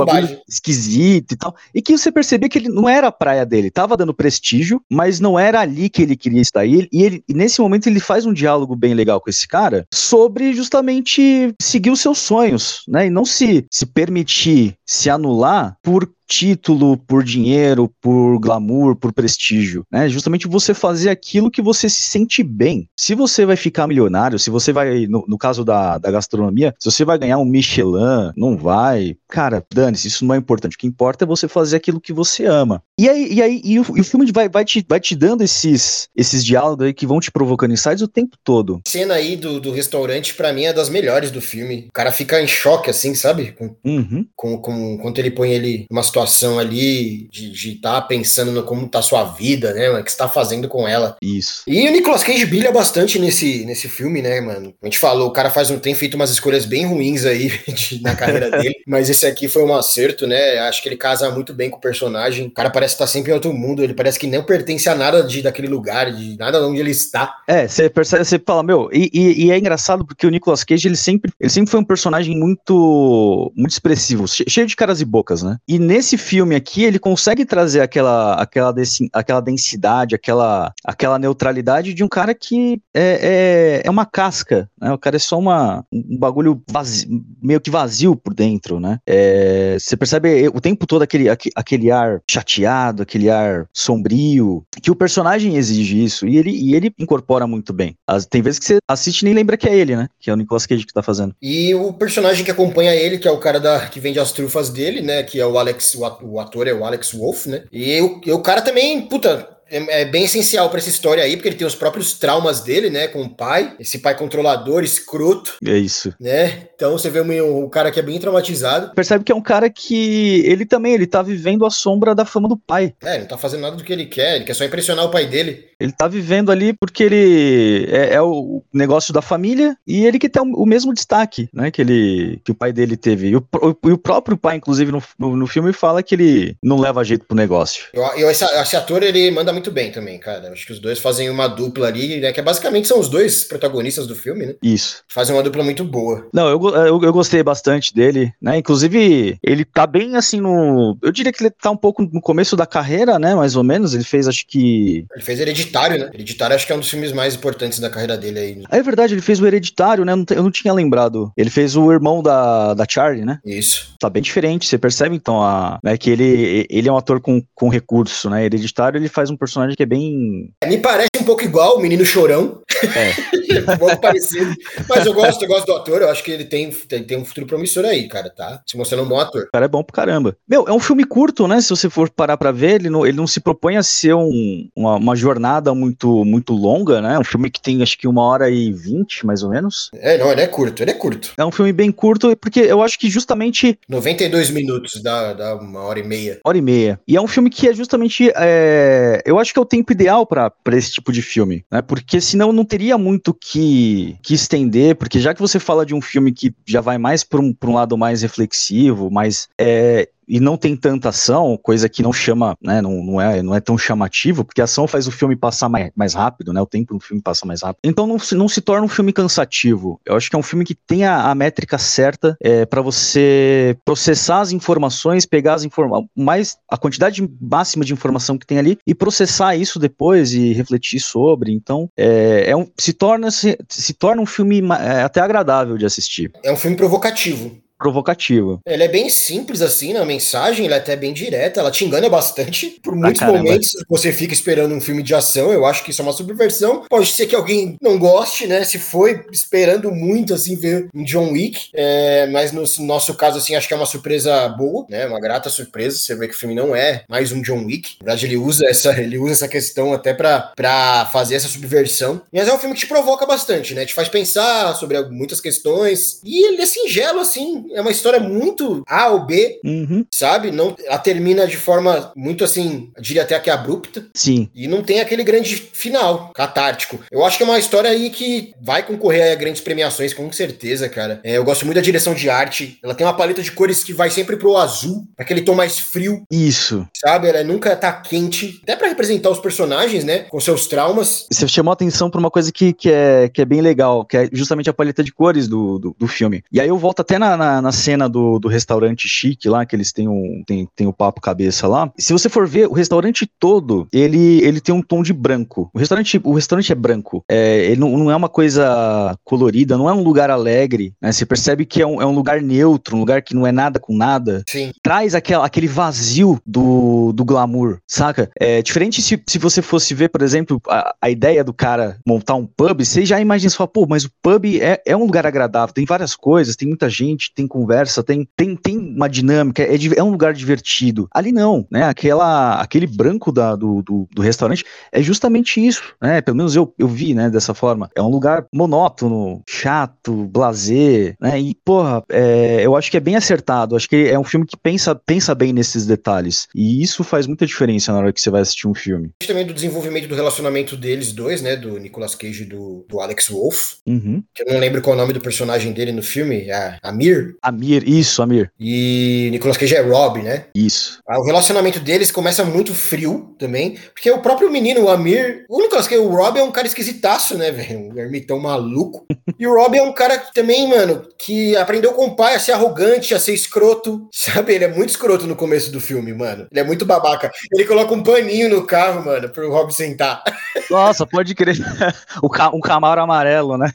esquisito 0.48 1.32
e 1.32 1.36
tal. 1.36 1.54
E 1.74 1.82
que 1.82 1.96
você 1.96 2.10
percebia 2.10 2.48
que 2.48 2.58
ele 2.58 2.68
não 2.68 2.88
era 2.88 3.08
a 3.08 3.12
praia 3.12 3.44
dele, 3.44 3.70
tava 3.70 3.96
dando 3.96 4.14
prestígio, 4.14 4.82
mas 4.90 5.20
não 5.20 5.38
era 5.38 5.60
ali 5.60 5.88
que 5.88 6.02
ele 6.02 6.16
queria 6.16 6.40
estar. 6.40 6.64
E, 6.64 6.74
ele, 6.74 6.88
e, 6.92 7.02
ele, 7.02 7.24
e 7.28 7.34
nesse 7.34 7.60
momento 7.60 7.86
ele 7.86 8.00
faz 8.00 8.26
um 8.26 8.32
diálogo 8.32 8.74
bem 8.76 8.94
legal 8.94 9.20
com 9.20 9.30
esse 9.30 9.46
cara 9.46 9.86
sobre 9.92 10.52
justamente 10.52 11.54
seguir 11.60 11.90
os 11.90 12.00
seus 12.00 12.18
sonhos, 12.18 12.82
né? 12.88 13.06
E 13.06 13.10
não 13.10 13.24
se, 13.24 13.66
se 13.70 13.86
permitir 13.86 14.74
se 14.86 15.08
anular 15.08 15.76
por 15.82 16.10
título, 16.30 16.96
por 16.96 17.24
dinheiro, 17.24 17.92
por 18.00 18.38
glamour, 18.38 18.94
por 18.94 19.12
prestígio, 19.12 19.84
né? 19.90 20.08
Justamente 20.08 20.46
você 20.46 20.72
fazer 20.72 21.10
aquilo 21.10 21.50
que 21.50 21.60
você 21.60 21.90
se 21.90 22.02
sente 22.02 22.44
bem. 22.44 22.88
Se 22.96 23.16
você 23.16 23.44
vai 23.44 23.56
ficar 23.56 23.88
milionário, 23.88 24.38
se 24.38 24.48
você 24.48 24.72
vai, 24.72 25.08
no, 25.08 25.24
no 25.26 25.36
caso 25.36 25.64
da, 25.64 25.98
da 25.98 26.10
gastronomia, 26.10 26.72
se 26.78 26.88
você 26.88 27.04
vai 27.04 27.18
ganhar 27.18 27.38
um 27.38 27.44
Michelin, 27.44 28.30
não 28.36 28.56
vai, 28.56 29.16
cara, 29.30 29.64
dane-se, 29.72 30.08
isso 30.08 30.24
não 30.24 30.34
é 30.34 30.38
importante. 30.38 30.76
O 30.76 30.78
que 30.78 30.86
importa 30.86 31.24
é 31.24 31.26
você 31.26 31.48
fazer 31.48 31.76
aquilo 31.76 32.00
que 32.00 32.12
você 32.12 32.44
ama. 32.44 32.82
E 32.98 33.08
aí, 33.08 33.32
e 33.32 33.42
aí 33.42 33.60
e 33.64 33.78
o, 33.78 33.86
e 33.96 34.00
o 34.00 34.04
filme 34.04 34.30
vai, 34.32 34.48
vai, 34.48 34.64
te, 34.64 34.84
vai 34.86 35.00
te 35.00 35.16
dando 35.16 35.42
esses, 35.42 36.08
esses 36.14 36.44
diálogos 36.44 36.86
aí 36.86 36.92
que 36.92 37.06
vão 37.06 37.20
te 37.20 37.30
provocando 37.30 37.72
insights 37.72 38.02
o 38.02 38.08
tempo 38.08 38.36
todo. 38.44 38.80
A 38.86 38.90
cena 38.90 39.14
aí 39.14 39.36
do, 39.36 39.60
do 39.60 39.70
restaurante, 39.70 40.34
para 40.34 40.52
mim, 40.52 40.64
é 40.64 40.72
das 40.72 40.88
melhores 40.88 41.30
do 41.30 41.40
filme. 41.40 41.86
O 41.88 41.92
cara 41.92 42.12
fica 42.12 42.42
em 42.42 42.46
choque, 42.46 42.90
assim, 42.90 43.14
sabe? 43.14 43.52
Com, 43.52 43.76
uhum. 43.84 44.26
com, 44.36 44.58
com, 44.58 44.98
quando 44.98 45.18
ele 45.18 45.30
põe 45.30 45.52
ele 45.52 45.86
numa 45.90 46.02
situação 46.02 46.58
ali 46.58 47.28
de 47.30 47.72
estar 47.72 48.00
tá 48.00 48.02
pensando 48.02 48.52
no 48.52 48.62
como 48.64 48.88
tá 48.88 49.00
sua 49.00 49.24
vida, 49.24 49.72
né, 49.72 49.88
mano? 49.88 50.00
O 50.00 50.04
que 50.04 50.12
você 50.12 50.18
tá 50.18 50.28
fazendo 50.28 50.68
com 50.68 50.86
ela. 50.86 51.16
Isso. 51.22 51.62
E 51.66 51.88
o 51.88 51.92
Nicolas 51.92 52.22
Cage 52.22 52.46
brilha 52.46 52.72
bastante 52.72 53.18
nesse, 53.18 53.64
nesse 53.64 53.88
filme, 53.88 54.20
né, 54.22 54.40
mano? 54.40 54.74
A 54.82 54.86
gente 54.86 54.98
falou, 54.98 55.28
o 55.28 55.32
cara 55.32 55.50
faz 55.50 55.70
um, 55.70 55.78
tem 55.78 55.94
feito 55.94 56.14
umas 56.14 56.30
escolhas 56.30 56.64
bem 56.64 56.86
ruins 56.86 57.24
aí 57.24 57.48
de, 57.68 58.02
na 58.02 58.14
carreira 58.14 58.50
dele, 58.58 58.76
mas 58.86 59.08
esse 59.08 59.19
aqui 59.26 59.48
foi 59.48 59.64
um 59.64 59.74
acerto, 59.74 60.26
né? 60.26 60.58
Acho 60.58 60.82
que 60.82 60.88
ele 60.88 60.96
casa 60.96 61.30
muito 61.30 61.54
bem 61.54 61.70
com 61.70 61.78
o 61.78 61.80
personagem. 61.80 62.48
O 62.48 62.50
cara 62.50 62.70
parece 62.70 62.94
estar 62.94 63.06
tá 63.06 63.10
sempre 63.10 63.30
em 63.30 63.34
outro 63.34 63.52
mundo, 63.54 63.82
ele 63.82 63.94
parece 63.94 64.18
que 64.18 64.26
não 64.26 64.42
pertence 64.42 64.88
a 64.88 64.94
nada 64.94 65.22
de, 65.22 65.42
daquele 65.42 65.68
lugar, 65.68 66.12
de 66.12 66.36
nada 66.36 66.66
onde 66.66 66.80
ele 66.80 66.90
está. 66.90 67.38
É, 67.48 67.66
você 67.66 67.88
percebe, 67.88 68.24
você 68.24 68.38
fala, 68.38 68.62
meu, 68.62 68.90
e, 68.92 69.10
e, 69.12 69.46
e, 69.46 69.50
é 69.50 69.58
engraçado 69.58 70.04
porque 70.04 70.26
o 70.26 70.30
Nicolas 70.30 70.64
Cage, 70.64 70.86
ele 70.86 70.96
sempre, 70.96 71.32
ele 71.40 71.50
sempre 71.50 71.70
foi 71.70 71.80
um 71.80 71.84
personagem 71.84 72.36
muito, 72.36 73.52
muito 73.56 73.70
expressivo, 73.70 74.26
cheio 74.28 74.66
de 74.66 74.76
caras 74.76 75.00
e 75.00 75.04
bocas, 75.04 75.42
né? 75.42 75.56
E 75.66 75.78
nesse 75.78 76.10
esse 76.10 76.18
filme 76.18 76.56
aqui, 76.56 76.82
ele 76.82 76.98
consegue 76.98 77.44
trazer 77.44 77.80
aquela, 77.80 78.34
aquela, 78.34 78.74
aquela 79.12 79.40
densidade, 79.40 80.14
aquela, 80.14 80.72
aquela 80.84 81.18
neutralidade 81.18 81.94
de 81.94 82.02
um 82.02 82.08
cara 82.08 82.34
que 82.34 82.80
é, 82.92 83.80
é, 83.82 83.82
é 83.84 83.90
uma 83.90 84.04
casca, 84.04 84.68
né? 84.80 84.92
O 84.92 84.98
cara 84.98 85.16
é 85.16 85.18
só 85.20 85.38
uma, 85.38 85.84
um 85.92 86.18
bagulho 86.18 86.62
vazio, 86.68 87.22
meio 87.40 87.60
que 87.60 87.70
vazio 87.70 88.16
por 88.16 88.34
dentro, 88.34 88.80
né? 88.80 88.98
É, 89.12 89.76
você 89.76 89.96
percebe 89.96 90.48
o 90.48 90.60
tempo 90.60 90.86
todo 90.86 91.02
aquele, 91.02 91.28
aquele 91.28 91.90
ar 91.90 92.20
chateado, 92.30 93.02
aquele 93.02 93.28
ar 93.28 93.68
sombrio, 93.72 94.64
que 94.80 94.90
o 94.90 94.94
personagem 94.94 95.56
exige 95.56 96.04
isso, 96.04 96.28
e 96.28 96.38
ele, 96.38 96.50
e 96.50 96.76
ele 96.76 96.92
incorpora 96.96 97.44
muito 97.46 97.72
bem. 97.72 97.96
As, 98.06 98.24
tem 98.24 98.40
vezes 98.40 98.60
que 98.60 98.66
você 98.66 98.78
assiste 98.86 99.22
e 99.22 99.24
nem 99.24 99.34
lembra 99.34 99.56
que 99.56 99.68
é 99.68 99.76
ele, 99.76 99.96
né? 99.96 100.08
Que 100.20 100.30
é 100.30 100.32
o 100.32 100.36
Nicolas 100.36 100.64
Cage 100.64 100.86
que 100.86 100.92
tá 100.92 101.02
fazendo. 101.02 101.34
E 101.42 101.74
o 101.74 101.92
personagem 101.92 102.44
que 102.44 102.50
acompanha 102.52 102.94
ele, 102.94 103.18
que 103.18 103.26
é 103.26 103.30
o 103.32 103.38
cara 103.38 103.58
da, 103.58 103.88
que 103.88 103.98
vende 103.98 104.20
as 104.20 104.30
trufas 104.30 104.70
dele, 104.70 105.02
né? 105.02 105.24
Que 105.24 105.40
é 105.40 105.46
o 105.46 105.58
Alex 105.58 105.96
o 106.22 106.38
ator 106.38 106.68
é 106.68 106.72
o 106.72 106.84
Alex 106.84 107.12
Wolff, 107.12 107.48
né? 107.48 107.64
E 107.72 108.00
o, 108.00 108.20
o 108.34 108.42
cara 108.42 108.62
também, 108.62 109.02
puta, 109.02 109.48
é, 109.70 110.02
é 110.02 110.04
bem 110.04 110.24
essencial 110.24 110.68
para 110.68 110.78
essa 110.78 110.88
história 110.88 111.22
aí, 111.22 111.36
porque 111.36 111.48
ele 111.48 111.56
tem 111.56 111.66
os 111.66 111.74
próprios 111.74 112.18
traumas 112.18 112.60
dele, 112.60 112.90
né, 112.90 113.08
com 113.08 113.22
o 113.22 113.30
pai, 113.30 113.74
esse 113.78 113.98
pai 113.98 114.16
controlador, 114.16 114.82
escroto. 114.82 115.56
É 115.64 115.76
isso. 115.76 116.14
Né? 116.20 116.68
Então 116.74 116.92
você 116.92 117.08
vê 117.08 117.20
um, 117.20 117.64
um 117.64 117.68
cara 117.68 117.90
que 117.90 118.00
é 118.00 118.02
bem 118.02 118.18
traumatizado. 118.18 118.94
Percebe 118.94 119.24
que 119.24 119.32
é 119.32 119.34
um 119.34 119.42
cara 119.42 119.70
que 119.70 120.42
ele 120.46 120.66
também, 120.66 120.94
ele 120.94 121.06
tá 121.06 121.22
vivendo 121.22 121.64
a 121.64 121.70
sombra 121.70 122.14
da 122.14 122.24
fama 122.24 122.48
do 122.48 122.56
pai. 122.56 122.94
É, 123.02 123.12
ele 123.12 123.20
não 123.20 123.28
tá 123.28 123.38
fazendo 123.38 123.60
nada 123.60 123.76
do 123.76 123.84
que 123.84 123.92
ele 123.92 124.06
quer, 124.06 124.36
ele 124.36 124.44
quer 124.44 124.54
só 124.54 124.64
impressionar 124.64 125.04
o 125.04 125.10
pai 125.10 125.26
dele. 125.26 125.70
Ele 125.78 125.92
tá 125.92 126.08
vivendo 126.08 126.50
ali 126.50 126.72
porque 126.72 127.04
ele 127.04 127.86
é, 127.90 128.14
é 128.14 128.22
o 128.22 128.62
negócio 128.72 129.12
da 129.12 129.22
família 129.22 129.76
e 129.86 130.06
ele 130.06 130.18
que 130.18 130.28
tem 130.28 130.42
o, 130.42 130.62
o, 130.62 130.66
mesmo 130.66 130.94
destaque, 130.94 131.48
né, 131.52 131.70
que 131.70 131.80
ele 131.80 132.40
que 132.44 132.52
o 132.52 132.54
pai 132.54 132.72
dele 132.72 132.96
teve. 132.96 133.28
E 133.28 133.36
o, 133.36 133.44
o, 133.60 133.92
o 133.92 133.98
próprio 133.98 134.36
pai, 134.36 134.56
inclusive, 134.56 134.90
no, 134.90 135.02
no, 135.18 135.36
no, 135.36 135.46
filme 135.46 135.72
fala 135.72 136.02
que 136.02 136.14
ele 136.14 136.56
não 136.62 136.78
leva 136.78 137.04
jeito 137.04 137.24
pro 137.24 137.36
negócio. 137.36 137.84
Eu, 137.92 138.02
eu, 138.16 138.30
esse, 138.30 138.44
esse 138.44 138.76
ator, 138.76 139.02
ele 139.02 139.30
manda 139.30 139.52
muito 139.52 139.59
bem 139.68 139.90
também, 139.90 140.16
cara. 140.16 140.52
Acho 140.52 140.64
que 140.64 140.72
os 140.72 140.78
dois 140.78 141.00
fazem 141.00 141.28
uma 141.28 141.48
dupla 141.48 141.88
ali, 141.88 142.20
né? 142.20 142.32
Que 142.32 142.40
basicamente 142.40 142.86
são 142.86 143.00
os 143.00 143.08
dois 143.08 143.42
protagonistas 143.42 144.06
do 144.06 144.14
filme, 144.14 144.46
né? 144.46 144.54
Isso. 144.62 145.02
Fazem 145.08 145.34
uma 145.34 145.42
dupla 145.42 145.64
muito 145.64 145.82
boa. 145.82 146.28
Não, 146.32 146.48
eu, 146.48 146.60
eu, 146.76 147.02
eu, 147.02 147.12
gostei 147.12 147.42
bastante 147.42 147.92
dele, 147.92 148.32
né? 148.40 148.58
Inclusive, 148.58 149.36
ele 149.42 149.64
tá 149.64 149.86
bem 149.86 150.14
assim 150.14 150.40
no. 150.40 150.96
Eu 151.02 151.10
diria 151.10 151.32
que 151.32 151.42
ele 151.42 151.50
tá 151.50 151.70
um 151.70 151.76
pouco 151.76 152.02
no 152.02 152.20
começo 152.20 152.56
da 152.56 152.66
carreira, 152.66 153.18
né? 153.18 153.34
Mais 153.34 153.56
ou 153.56 153.64
menos. 153.64 153.92
Ele 153.92 154.04
fez, 154.04 154.28
acho 154.28 154.46
que. 154.46 155.04
Ele 155.12 155.24
fez 155.24 155.40
Hereditário, 155.40 155.98
né? 155.98 156.10
Hereditário 156.14 156.54
acho 156.54 156.66
que 156.66 156.72
é 156.72 156.76
um 156.76 156.80
dos 156.80 156.90
filmes 156.90 157.12
mais 157.12 157.34
importantes 157.34 157.80
da 157.80 157.90
carreira 157.90 158.16
dele 158.16 158.38
aí. 158.38 158.62
É 158.70 158.82
verdade, 158.82 159.14
ele 159.14 159.22
fez 159.22 159.40
o 159.40 159.46
Hereditário, 159.46 160.04
né? 160.04 160.12
Eu 160.12 160.42
não 160.42 160.50
tinha 160.50 160.72
lembrado. 160.72 161.32
Ele 161.36 161.50
fez 161.50 161.76
o 161.76 161.90
irmão 161.90 162.22
da, 162.22 162.74
da 162.74 162.86
Charlie, 162.88 163.24
né? 163.24 163.38
Isso. 163.44 163.94
Tá 163.98 164.08
bem 164.08 164.22
diferente. 164.22 164.66
Você 164.66 164.78
percebe, 164.78 165.16
então, 165.16 165.42
a, 165.42 165.78
né, 165.82 165.96
que 165.96 166.10
ele, 166.10 166.66
ele 166.70 166.88
é 166.88 166.92
um 166.92 166.96
ator 166.96 167.20
com, 167.20 167.42
com 167.54 167.68
recurso, 167.68 168.30
né? 168.30 168.44
Hereditário, 168.44 168.98
ele 168.98 169.08
faz 169.08 169.30
um 169.30 169.36
personagem 169.36 169.49
que 169.76 169.82
é 169.82 169.86
bem. 169.86 170.50
Me 170.66 170.78
parece 170.78 171.10
um 171.20 171.24
pouco 171.24 171.44
igual 171.44 171.76
o 171.76 171.80
menino 171.80 172.04
chorão. 172.04 172.60
É. 172.82 173.40
um 173.74 173.78
pouco 173.78 174.00
parecido. 174.00 174.54
Mas 174.88 175.04
eu 175.04 175.12
gosto, 175.12 175.42
eu 175.42 175.48
gosto 175.48 175.66
do 175.66 175.74
ator, 175.74 176.02
eu 176.02 176.10
acho 176.10 176.22
que 176.22 176.30
ele 176.30 176.44
tem, 176.44 176.70
tem, 176.70 177.04
tem 177.04 177.18
um 177.18 177.24
futuro 177.24 177.46
promissor 177.46 177.84
aí, 177.84 178.08
cara, 178.08 178.30
tá? 178.30 178.62
Se 178.66 178.76
mostrando 178.76 179.04
um 179.04 179.08
bom 179.08 179.18
ator. 179.18 179.42
O 179.42 179.52
cara 179.52 179.64
é 179.64 179.68
bom 179.68 179.82
pro 179.82 179.94
caramba. 179.94 180.36
Meu, 180.48 180.66
é 180.66 180.72
um 180.72 180.80
filme 180.80 181.04
curto, 181.04 181.46
né? 181.46 181.60
Se 181.60 181.70
você 181.70 181.90
for 181.90 182.08
parar 182.08 182.36
pra 182.36 182.52
ver, 182.52 182.76
ele 182.76 182.90
não, 182.90 183.06
ele 183.06 183.16
não 183.16 183.26
se 183.26 183.40
propõe 183.40 183.76
a 183.76 183.82
ser 183.82 184.14
um, 184.14 184.68
uma, 184.74 184.96
uma 184.96 185.16
jornada 185.16 185.74
muito, 185.74 186.24
muito 186.24 186.52
longa, 186.52 187.00
né? 187.00 187.18
Um 187.18 187.24
filme 187.24 187.50
que 187.50 187.60
tem 187.60 187.82
acho 187.82 187.98
que 187.98 188.08
uma 188.08 188.22
hora 188.22 188.50
e 188.50 188.72
vinte, 188.72 189.26
mais 189.26 189.42
ou 189.42 189.50
menos. 189.50 189.90
É, 189.94 190.18
não, 190.18 190.30
ele 190.30 190.40
é 190.40 190.46
curto, 190.46 190.82
ele 190.82 190.90
é 190.90 190.94
curto. 190.94 191.32
É 191.36 191.44
um 191.44 191.50
filme 191.50 191.72
bem 191.72 191.90
curto, 191.90 192.36
porque 192.36 192.60
eu 192.60 192.82
acho 192.82 192.98
que 192.98 193.10
justamente. 193.10 193.78
92 193.88 194.50
minutos, 194.50 195.02
dá, 195.02 195.32
dá 195.32 195.54
uma 195.56 195.80
hora 195.82 195.98
e 195.98 196.04
meia. 196.04 196.40
Hora 196.44 196.58
e 196.58 196.62
meia. 196.62 197.00
E 197.06 197.16
é 197.16 197.20
um 197.20 197.28
filme 197.28 197.50
que 197.50 197.68
é 197.68 197.74
justamente. 197.74 198.30
É, 198.36 199.22
eu 199.24 199.38
acho 199.40 199.52
que 199.52 199.58
é 199.58 199.62
o 199.62 199.66
tempo 199.66 199.92
ideal 199.92 200.26
para 200.26 200.52
esse 200.72 200.92
tipo 200.92 201.12
de 201.12 201.22
filme, 201.22 201.64
né? 201.70 201.82
Porque 201.82 202.20
senão 202.20 202.52
não 202.52 202.64
teria 202.64 202.96
muito 202.96 203.34
que, 203.34 204.16
que 204.22 204.34
estender, 204.34 204.96
porque 204.96 205.18
já 205.18 205.34
que 205.34 205.40
você 205.40 205.58
fala 205.58 205.84
de 205.84 205.94
um 205.94 206.00
filme 206.00 206.32
que 206.32 206.54
já 206.66 206.80
vai 206.80 206.98
mais 206.98 207.24
para 207.24 207.40
um, 207.40 207.54
um 207.64 207.74
lado 207.74 207.96
mais 207.96 208.22
reflexivo, 208.22 209.10
mais. 209.10 209.48
É, 209.58 210.08
e 210.30 210.38
não 210.38 210.56
tem 210.56 210.76
tanta 210.76 211.08
ação, 211.08 211.58
coisa 211.60 211.88
que 211.88 212.02
não 212.04 212.12
chama, 212.12 212.56
né, 212.62 212.80
não, 212.80 213.02
não, 213.02 213.20
é, 213.20 213.42
não 213.42 213.54
é 213.54 213.60
tão 213.60 213.76
chamativo, 213.76 214.44
porque 214.44 214.60
a 214.60 214.64
ação 214.64 214.86
faz 214.86 215.08
o 215.08 215.10
filme 215.10 215.34
passar 215.34 215.68
mais, 215.68 215.90
mais 215.96 216.14
rápido, 216.14 216.52
né, 216.52 216.60
o 216.60 216.66
tempo 216.66 216.94
do 216.94 217.00
filme 217.00 217.20
passa 217.20 217.44
mais 217.44 217.62
rápido. 217.62 217.80
Então 217.82 218.06
não 218.06 218.18
se, 218.18 218.36
não 218.36 218.48
se 218.48 218.60
torna 218.60 218.86
um 218.86 218.88
filme 218.88 219.12
cansativo. 219.12 220.00
Eu 220.06 220.16
acho 220.16 220.30
que 220.30 220.36
é 220.36 220.38
um 220.38 220.42
filme 220.42 220.64
que 220.64 220.74
tem 220.74 221.04
a, 221.04 221.30
a 221.30 221.34
métrica 221.34 221.76
certa 221.78 222.36
é, 222.40 222.64
para 222.64 222.80
você 222.80 223.76
processar 223.84 224.40
as 224.40 224.52
informações, 224.52 225.26
pegar 225.26 225.54
as 225.54 225.64
informações, 225.64 226.08
mais 226.16 226.56
a 226.70 226.76
quantidade 226.76 227.28
máxima 227.40 227.84
de 227.84 227.92
informação 227.92 228.38
que 228.38 228.46
tem 228.46 228.58
ali 228.58 228.78
e 228.86 228.94
processar 228.94 229.56
isso 229.56 229.80
depois 229.80 230.32
e 230.32 230.52
refletir 230.52 231.00
sobre. 231.00 231.52
Então 231.52 231.88
é, 231.96 232.50
é 232.50 232.56
um, 232.56 232.68
se 232.78 232.92
torna 232.92 233.32
se, 233.32 233.58
se 233.68 233.94
torna 233.94 234.22
um 234.22 234.26
filme 234.26 234.60
é, 234.60 235.02
até 235.02 235.20
agradável 235.20 235.76
de 235.76 235.84
assistir. 235.84 236.30
É 236.44 236.52
um 236.52 236.56
filme 236.56 236.76
provocativo 236.76 237.58
provocativa. 237.80 238.60
Ela 238.66 238.84
é 238.84 238.88
bem 238.88 239.08
simples 239.08 239.62
assim 239.62 239.94
na 239.94 240.04
mensagem, 240.04 240.66
ela 240.66 240.74
é 240.76 240.78
até 240.78 240.94
bem 240.94 241.14
direta, 241.14 241.60
ela 241.60 241.70
te 241.70 241.82
engana 241.82 242.10
bastante. 242.10 242.78
Por 242.82 242.94
muitos 242.94 243.22
ah, 243.22 243.26
momentos 243.26 243.70
você 243.88 244.12
fica 244.12 244.34
esperando 244.34 244.74
um 244.74 244.80
filme 244.82 245.02
de 245.02 245.14
ação, 245.14 245.50
eu 245.50 245.64
acho 245.64 245.82
que 245.82 245.90
isso 245.90 246.02
é 246.02 246.04
uma 246.04 246.12
subversão. 246.12 246.84
Pode 246.90 247.06
ser 247.06 247.26
que 247.26 247.34
alguém 247.34 247.76
não 247.80 247.98
goste, 247.98 248.46
né? 248.46 248.62
Se 248.64 248.78
foi 248.78 249.24
esperando 249.32 249.90
muito 249.90 250.34
assim 250.34 250.56
ver 250.56 250.88
um 250.94 251.02
John 251.04 251.32
Wick, 251.32 251.70
é, 251.74 252.26
mas 252.26 252.52
no 252.52 252.64
nosso 252.80 253.14
caso 253.14 253.38
assim, 253.38 253.54
acho 253.54 253.66
que 253.66 253.72
é 253.72 253.76
uma 253.76 253.86
surpresa 253.86 254.46
boa, 254.50 254.84
né? 254.90 255.06
Uma 255.06 255.18
grata 255.18 255.48
surpresa. 255.48 255.96
Você 255.96 256.14
vê 256.14 256.28
que 256.28 256.34
o 256.34 256.38
filme 256.38 256.54
não 256.54 256.76
é 256.76 257.04
mais 257.08 257.32
um 257.32 257.40
John 257.40 257.64
Wick. 257.64 257.96
Na 258.00 258.06
verdade, 258.06 258.26
ele 258.26 258.36
usa 258.36 258.66
essa, 258.68 259.00
ele 259.00 259.16
usa 259.16 259.32
essa 259.32 259.48
questão 259.48 259.94
até 259.94 260.12
para 260.12 261.08
fazer 261.10 261.36
essa 261.36 261.48
subversão. 261.48 262.20
Mas 262.30 262.46
é 262.46 262.52
um 262.52 262.58
filme 262.58 262.74
que 262.74 262.82
te 262.82 262.86
provoca 262.86 263.24
bastante, 263.24 263.74
né? 263.74 263.86
Te 263.86 263.94
faz 263.94 264.08
pensar 264.10 264.74
sobre 264.74 265.00
muitas 265.04 265.40
questões. 265.40 266.20
E 266.22 266.46
ele 266.46 266.60
é 266.60 266.66
singelo 266.66 267.20
assim, 267.20 267.69
é 267.72 267.80
uma 267.80 267.90
história 267.90 268.20
muito 268.20 268.82
A 268.86 269.08
ou 269.08 269.26
B, 269.26 269.60
uhum. 269.64 270.04
sabe? 270.12 270.50
Não, 270.50 270.74
ela 270.84 270.98
termina 270.98 271.46
de 271.46 271.56
forma 271.56 272.12
muito 272.16 272.44
assim, 272.44 272.90
diria 273.00 273.22
até 273.22 273.38
que 273.38 273.50
abrupta. 273.50 274.06
Sim. 274.14 274.48
E 274.54 274.66
não 274.68 274.82
tem 274.82 275.00
aquele 275.00 275.22
grande 275.24 275.56
final 275.56 276.30
catártico. 276.34 277.00
Eu 277.10 277.24
acho 277.24 277.36
que 277.36 277.42
é 277.42 277.46
uma 277.46 277.58
história 277.58 277.90
aí 277.90 278.10
que 278.10 278.52
vai 278.60 278.82
concorrer 278.82 279.32
a 279.32 279.36
grandes 279.36 279.60
premiações, 279.60 280.12
com 280.12 280.30
certeza, 280.32 280.88
cara. 280.88 281.20
É, 281.22 281.36
eu 281.36 281.44
gosto 281.44 281.64
muito 281.64 281.76
da 281.76 281.82
direção 281.82 282.14
de 282.14 282.28
arte. 282.28 282.78
Ela 282.82 282.94
tem 282.94 283.06
uma 283.06 283.16
paleta 283.16 283.42
de 283.42 283.52
cores 283.52 283.84
que 283.84 283.92
vai 283.92 284.10
sempre 284.10 284.36
pro 284.36 284.56
azul, 284.56 285.04
aquele 285.16 285.42
tom 285.42 285.54
mais 285.54 285.78
frio. 285.78 286.22
Isso. 286.30 286.86
Sabe? 286.96 287.28
Ela 287.28 287.44
nunca 287.44 287.74
tá 287.76 287.92
quente. 287.92 288.60
Até 288.62 288.76
para 288.76 288.88
representar 288.88 289.30
os 289.30 289.38
personagens, 289.38 290.04
né? 290.04 290.20
Com 290.30 290.40
seus 290.40 290.66
traumas. 290.66 291.26
Você 291.30 291.46
chamou 291.48 291.70
a 291.70 291.74
atenção 291.74 292.10
pra 292.10 292.20
uma 292.20 292.30
coisa 292.30 292.52
que, 292.52 292.72
que, 292.72 292.90
é, 292.90 293.28
que 293.28 293.42
é 293.42 293.44
bem 293.44 293.60
legal, 293.60 294.04
que 294.04 294.16
é 294.16 294.28
justamente 294.32 294.70
a 294.70 294.72
paleta 294.72 295.02
de 295.02 295.12
cores 295.12 295.48
do, 295.48 295.78
do, 295.78 295.96
do 295.98 296.06
filme. 296.06 296.42
E 296.52 296.60
aí 296.60 296.68
eu 296.68 296.78
volto 296.78 297.00
até 297.00 297.18
na, 297.18 297.36
na 297.36 297.59
na, 297.60 297.72
cena 297.72 298.08
do, 298.08 298.38
do 298.38 298.48
restaurante 298.48 299.08
chique 299.08 299.48
lá, 299.48 299.64
que 299.64 299.74
eles 299.74 299.92
têm 299.92 300.08
um, 300.08 300.42
tem, 300.46 300.68
tem 300.74 300.86
o 300.86 300.92
papo 300.92 301.20
cabeça 301.20 301.66
lá. 301.66 301.90
Se 301.98 302.12
você 302.12 302.28
for 302.28 302.46
ver, 302.46 302.68
o 302.68 302.72
restaurante 302.72 303.28
todo, 303.38 303.86
ele, 303.92 304.42
ele 304.42 304.60
tem 304.60 304.74
um 304.74 304.82
tom 304.82 305.02
de 305.02 305.12
branco. 305.12 305.70
O 305.74 305.78
restaurante, 305.78 306.20
o 306.22 306.34
restaurante 306.34 306.72
é 306.72 306.74
branco. 306.74 307.24
É, 307.28 307.66
ele 307.66 307.80
não, 307.80 307.96
não 307.96 308.10
é 308.10 308.16
uma 308.16 308.28
coisa 308.28 309.16
colorida, 309.24 309.76
não 309.76 309.88
é 309.88 309.92
um 309.92 310.02
lugar 310.02 310.30
alegre. 310.30 310.92
Né? 311.00 311.12
Você 311.12 311.24
percebe 311.24 311.64
que 311.64 311.82
é 311.82 311.86
um, 311.86 312.00
é 312.00 312.06
um 312.06 312.14
lugar 312.14 312.40
neutro, 312.40 312.96
um 312.96 313.00
lugar 313.00 313.22
que 313.22 313.34
não 313.34 313.46
é 313.46 313.52
nada 313.52 313.78
com 313.78 313.96
nada. 313.96 314.42
Sim. 314.48 314.72
Traz 314.82 315.14
aquela, 315.14 315.44
aquele 315.44 315.66
vazio 315.66 316.40
do, 316.44 317.12
do 317.12 317.24
glamour, 317.24 317.78
saca? 317.86 318.30
É 318.38 318.62
diferente 318.62 319.00
se, 319.02 319.22
se 319.26 319.38
você 319.38 319.62
fosse 319.62 319.94
ver, 319.94 320.08
por 320.08 320.22
exemplo, 320.22 320.60
a, 320.68 320.94
a 321.00 321.10
ideia 321.10 321.42
do 321.42 321.52
cara 321.52 321.98
montar 322.06 322.34
um 322.34 322.46
pub, 322.46 322.84
você 322.84 323.04
já 323.04 323.20
imagina, 323.20 323.50
fala, 323.50 323.68
pô, 323.68 323.86
mas 323.88 324.04
o 324.04 324.10
pub 324.22 324.44
é, 324.60 324.82
é 324.86 324.96
um 324.96 325.04
lugar 325.04 325.26
agradável, 325.26 325.74
tem 325.74 325.84
várias 325.84 326.14
coisas, 326.14 326.56
tem 326.56 326.68
muita 326.68 326.88
gente, 326.88 327.32
tem 327.34 327.46
conversa, 327.50 328.02
tem, 328.02 328.26
tem, 328.36 328.56
tem 328.56 328.78
uma 328.78 329.08
dinâmica, 329.08 329.62
é, 329.62 329.76
é 329.96 330.02
um 330.02 330.10
lugar 330.10 330.32
divertido. 330.32 331.08
Ali 331.12 331.32
não, 331.32 331.66
né? 331.70 331.82
Aquela, 331.82 332.60
aquele 332.60 332.86
branco 332.86 333.32
da, 333.32 333.56
do, 333.56 333.82
do, 333.82 334.08
do, 334.10 334.22
restaurante 334.22 334.64
é 334.92 335.02
justamente 335.02 335.64
isso, 335.64 335.82
né? 336.00 336.20
Pelo 336.20 336.36
menos 336.36 336.54
eu, 336.54 336.72
eu 336.78 336.88
vi, 336.88 337.12
né, 337.12 337.28
dessa 337.28 337.52
forma. 337.52 337.90
É 337.94 338.00
um 338.00 338.08
lugar 338.08 338.46
monótono, 338.54 339.42
chato, 339.46 340.26
blazer, 340.26 341.16
né? 341.20 341.38
E, 341.38 341.54
porra, 341.64 342.02
é, 342.08 342.60
eu 342.64 342.76
acho 342.76 342.90
que 342.90 342.96
é 342.96 343.00
bem 343.00 343.16
acertado. 343.16 343.76
Acho 343.76 343.88
que 343.88 344.08
é 344.08 344.18
um 344.18 344.24
filme 344.24 344.46
que 344.46 344.56
pensa, 344.56 344.94
pensa 344.94 345.34
bem 345.34 345.52
nesses 345.52 345.86
detalhes. 345.86 346.46
E 346.54 346.82
isso 346.82 347.02
faz 347.02 347.26
muita 347.26 347.46
diferença 347.46 347.92
na 347.92 347.98
hora 347.98 348.12
que 348.12 348.20
você 348.20 348.30
vai 348.30 348.42
assistir 348.42 348.68
um 348.68 348.74
filme. 348.74 349.10
Também 349.26 349.46
do 349.46 349.52
desenvolvimento 349.52 350.08
do 350.08 350.14
relacionamento 350.14 350.76
deles 350.76 351.12
dois, 351.12 351.42
né? 351.42 351.56
Do 351.56 351.78
Nicolas 351.78 352.14
Cage 352.14 352.44
e 352.44 352.46
do, 352.46 352.86
do 352.88 353.00
Alex 353.00 353.28
Wolff. 353.28 353.76
Uhum. 353.86 354.22
Que 354.34 354.42
eu 354.42 354.52
não 354.52 354.60
lembro 354.60 354.80
qual 354.80 354.94
é 354.94 354.98
o 354.98 355.00
nome 355.00 355.12
do 355.12 355.20
personagem 355.20 355.72
dele 355.72 355.92
no 355.92 356.02
filme. 356.02 356.48
É 356.48 356.78
Amir. 356.82 357.29
Amir, 357.42 357.88
isso, 357.88 358.22
Amir. 358.22 358.50
E 358.58 359.28
Nicolas 359.30 359.56
Cage 359.56 359.74
é 359.74 359.80
Rob, 359.80 360.22
né? 360.22 360.46
Isso. 360.54 361.00
Ah, 361.08 361.18
o 361.18 361.24
relacionamento 361.24 361.80
deles 361.80 362.10
começa 362.10 362.44
muito 362.44 362.74
frio 362.74 363.34
também, 363.38 363.78
porque 363.92 364.10
o 364.10 364.18
próprio 364.18 364.50
menino, 364.50 364.84
o 364.84 364.88
Amir, 364.88 365.44
o 365.48 365.60
Nicolas 365.60 365.86
Cage, 365.86 366.00
o 366.00 366.08
Rob 366.08 366.38
é 366.38 366.42
um 366.42 366.52
cara 366.52 366.66
esquisitaço, 366.66 367.36
né, 367.36 367.50
velho? 367.50 367.90
Um 367.92 367.98
ermitão 367.98 368.38
maluco. 368.38 369.06
e 369.38 369.46
o 369.46 369.54
Rob 369.54 369.76
é 369.76 369.82
um 369.82 369.92
cara 369.92 370.18
também, 370.34 370.68
mano, 370.68 371.06
que 371.18 371.56
aprendeu 371.56 371.92
com 371.92 372.06
o 372.06 372.16
pai 372.16 372.34
a 372.34 372.40
ser 372.40 372.52
arrogante, 372.52 373.14
a 373.14 373.20
ser 373.20 373.34
escroto, 373.34 374.08
sabe? 374.12 374.54
Ele 374.54 374.64
é 374.64 374.68
muito 374.68 374.90
escroto 374.90 375.26
no 375.26 375.36
começo 375.36 375.70
do 375.70 375.80
filme, 375.80 376.12
mano. 376.12 376.46
Ele 376.50 376.60
é 376.60 376.64
muito 376.64 376.86
babaca. 376.86 377.30
Ele 377.52 377.64
coloca 377.64 377.94
um 377.94 378.02
paninho 378.02 378.48
no 378.48 378.64
carro, 378.64 379.04
mano, 379.04 379.28
pro 379.28 379.50
Rob 379.50 379.72
sentar. 379.72 380.22
Nossa, 380.70 381.06
pode 381.06 381.34
crer. 381.34 381.56
o 382.22 382.28
ca 382.28 382.50
um 382.50 382.60
camaro 382.60 383.00
amarelo, 383.00 383.56
né? 383.56 383.72